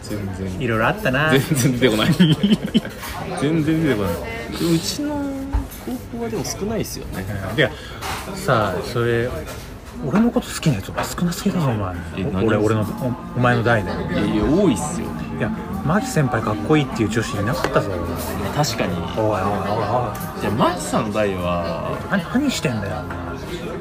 [0.09, 0.61] 全然。
[0.61, 1.31] いろいろあったな。
[1.31, 2.13] 全然出てこない。
[3.41, 4.75] 全然出てこない。
[4.75, 5.23] うちの
[5.87, 7.25] 高校はでも少ないですよね。
[7.57, 7.71] いや
[8.35, 9.29] さあそれ
[10.07, 11.95] 俺のこと好きなやつが少なすぎだぞお前。
[12.45, 12.83] 俺俺の
[13.37, 13.91] おお前の代で。
[13.91, 15.07] いやいや多いっすよ。
[15.39, 15.51] いや
[15.85, 17.91] マキ先輩かっこいいっていう女子いなかったぞ
[18.55, 18.95] 確かに。
[19.17, 20.41] おいおいおいおい。
[20.41, 23.05] じゃあマキさんの代は何何してんだよ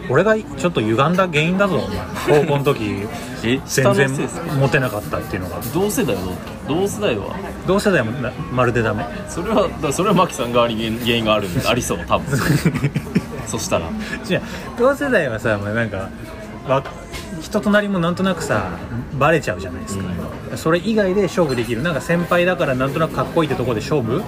[0.10, 1.82] 俺がちょっと歪んだ原因だぞ。
[2.28, 3.06] 高校の時。
[3.42, 4.10] 全然
[4.60, 5.60] モテなかったっていうのが。
[5.74, 6.22] 同世代は
[6.68, 7.36] どう同世代は？
[7.68, 9.06] 同世代もなまるでダメ。
[9.30, 12.38] それはだそれはマキさん側に原原因がある ありそう多分。
[13.46, 13.86] そしたら。
[14.24, 14.42] じゃあ
[14.80, 16.10] 同世代はさ、まあ、なんか
[16.68, 16.84] わ
[17.42, 18.72] 人となりもなんとなくさ
[19.14, 20.06] バレちゃうじゃないですか、
[20.56, 21.84] それ以外で勝負できる。
[21.84, 24.24] なんか先輩だからなんとなくかっこいいってところで勝負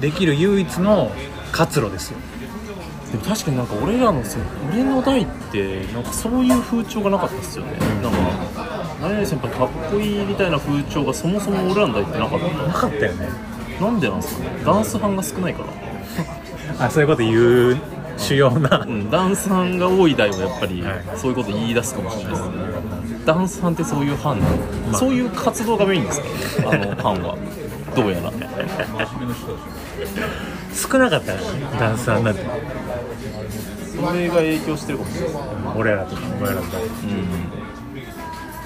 [0.00, 1.10] できる唯一の
[1.52, 2.18] 活路ですよ
[3.16, 8.18] でも確かになんか俺らのその俺の代ってなんかそういう風潮がなかったっすよね、なんか
[9.00, 13.28] 何々先輩かっこいいみたいな風潮がそもそも俺らの代ってなかっなかったよね。
[13.78, 14.50] たなんでなんですかね。
[14.64, 15.68] ダンス班が少ないから。
[16.86, 17.76] あそういうこと言う
[18.18, 18.84] 主要な。
[18.86, 21.04] うん、ダンス班が多い代はやっぱりはい。
[21.16, 22.54] そういうこと言い出すかもしれないですね。
[23.26, 24.56] ダンス班ってそういう班なの、
[24.90, 24.98] まあ。
[24.98, 26.20] そういう活動がメインです
[26.62, 26.70] か？
[26.72, 27.36] らねあの班は
[27.96, 28.32] どうやら。
[30.74, 31.38] 少なかったよ
[31.80, 32.42] ダンサーになって
[33.96, 35.32] それが影響してるかもしれない。
[35.32, 35.38] です
[35.76, 36.62] 俺らとかお前らと。
[36.62, 37.66] かうん。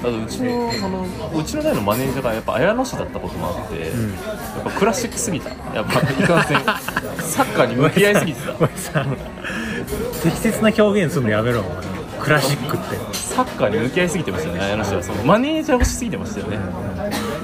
[0.03, 1.07] だうちのその
[1.39, 3.81] うちの代のマネージャーがやっぱ綾野市だったこともあって、ん。
[3.81, 5.51] やっぱクラシックすぎた。
[5.74, 6.59] やっぱいかんせん。
[7.22, 9.05] サッカーに向き合いすぎてた。
[10.22, 11.89] 適切な表現するのやめろお前
[12.23, 12.97] クラシックって。
[13.14, 15.03] サッカーに向き合いすぎてましたよね綾野市は。
[15.03, 16.59] そのマネージャーをしすぎてましたよね、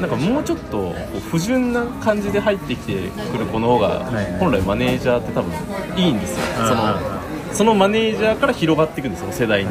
[0.01, 4.39] なんかもうちょっとこう不純な感じで入ってきてくる子の方がいはい。
[4.39, 5.53] 本来マネージャーって多分
[5.97, 7.16] いいんですよ、うんその
[7.53, 9.70] そのマネージャーから広がっていくんですよ世代に。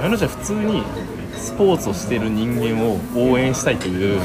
[0.00, 0.82] 綾野市は普通に
[1.36, 4.20] スポーツをしてる人間を応援したいという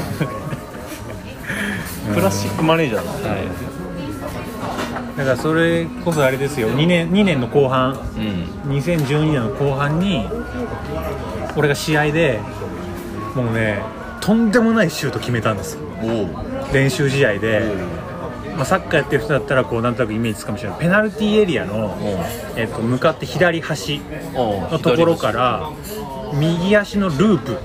[2.12, 3.28] クラシックマネージャーなんで、
[5.16, 6.68] だからそれこそあれですよ。
[6.70, 7.92] 2年 ,2 年の後半。
[7.92, 8.72] うん。
[8.74, 10.26] 2012年の後半に
[11.56, 12.40] 俺が試合で
[13.34, 13.82] もうね
[14.20, 15.78] とんでもないシュート決めたんです
[16.72, 17.62] 練習試合で、
[18.56, 20.78] まあ、サッカーやってる人だったらこうなんとなくイメージつくかもしれない。
[20.80, 21.96] ペナルティーエリアの、
[22.56, 24.00] えっと、向かって左端
[24.32, 25.70] のところから
[26.32, 27.58] 右足のループ。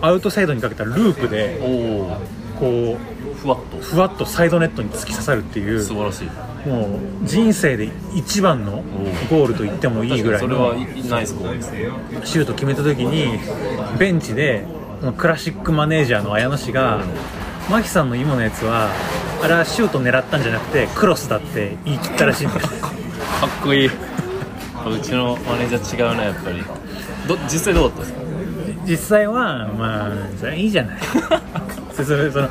[0.00, 2.96] アウトサイドにかけたループでおう。
[2.96, 2.98] こ
[3.42, 3.78] ふわっと。
[3.78, 6.68] うふわっとサイドネットに突き刺さるっていう素晴らしい。
[6.68, 8.82] もう人生で一番の
[9.28, 11.78] ゴールと言ってもいいぐらいそれはのナイスゴールですね。
[12.24, 13.38] シュート決めた時に
[13.98, 14.64] ベンチで
[15.16, 17.00] クラシックマネージャーの綾野氏が
[17.68, 18.90] マキさんの今のやつは
[19.42, 22.68] あれはシュート狙ったんじゃなくてクロスだって言い切ったらしいんです。
[22.80, 22.96] か
[23.46, 23.86] っこいい。
[23.88, 23.90] う
[25.00, 26.62] ちのマネージャー違うなやっぱり。
[27.26, 28.20] ど実際どうだったんですか？
[28.86, 30.98] 実際はまあそれいいじゃない。
[31.94, 32.48] そその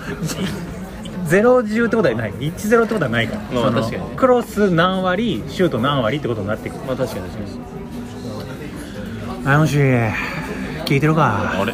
[1.32, 2.34] ゼロ10ってことはない。
[2.34, 6.80] 1ゼロってことはないから、まあ、確かにクロス何割シュート何割ってことになってくる。
[6.84, 9.48] まあ確かに確かに。
[9.48, 11.62] あのし聞いてるか？
[11.62, 11.74] あれ？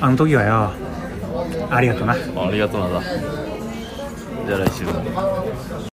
[0.00, 0.72] あの時はよ
[1.68, 2.12] ありがとな。
[2.12, 2.16] あ
[2.52, 3.02] りがとうなだ。
[3.02, 5.91] じゃあ来週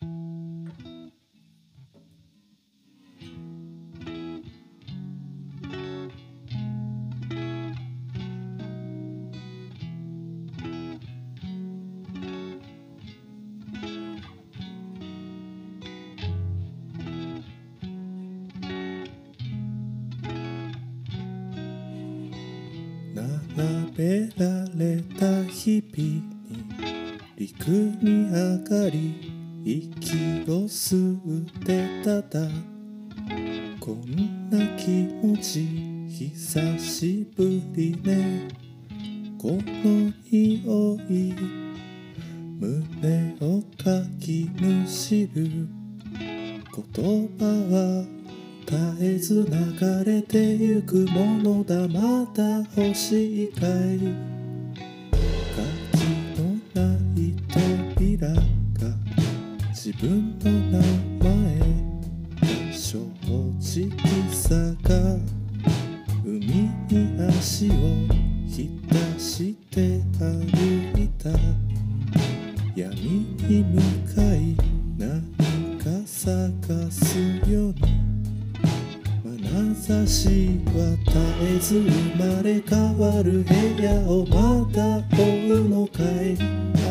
[85.61, 86.37] のかい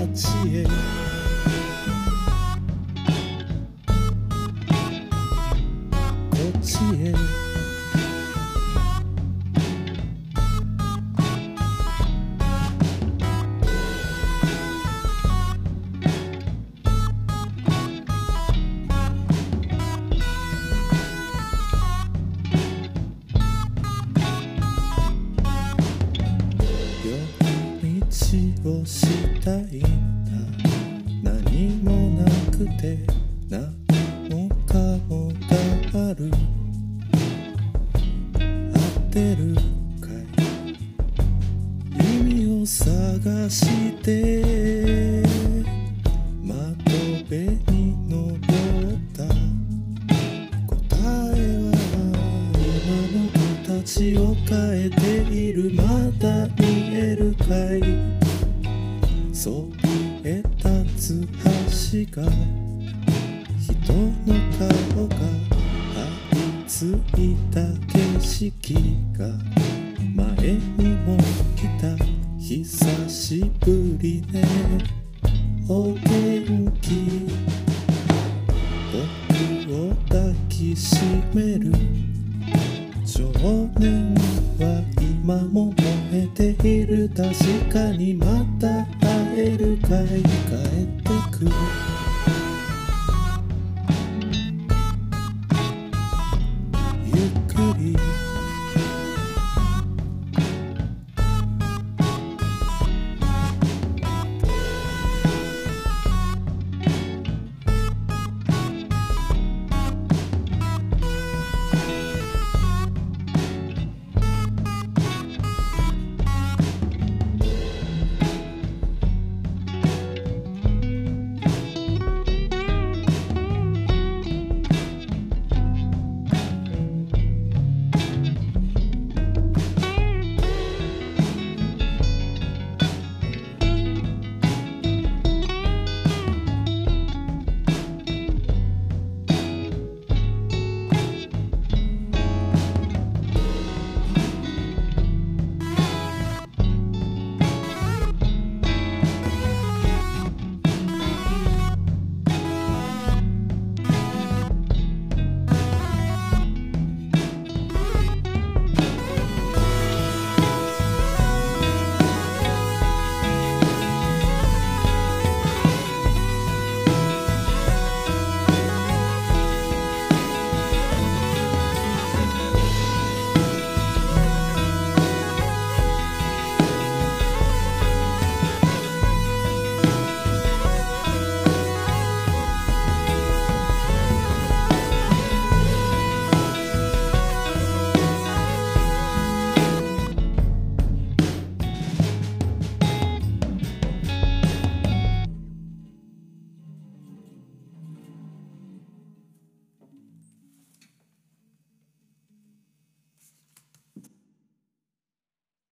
[0.02, 0.28] あっち
[0.60, 1.15] へ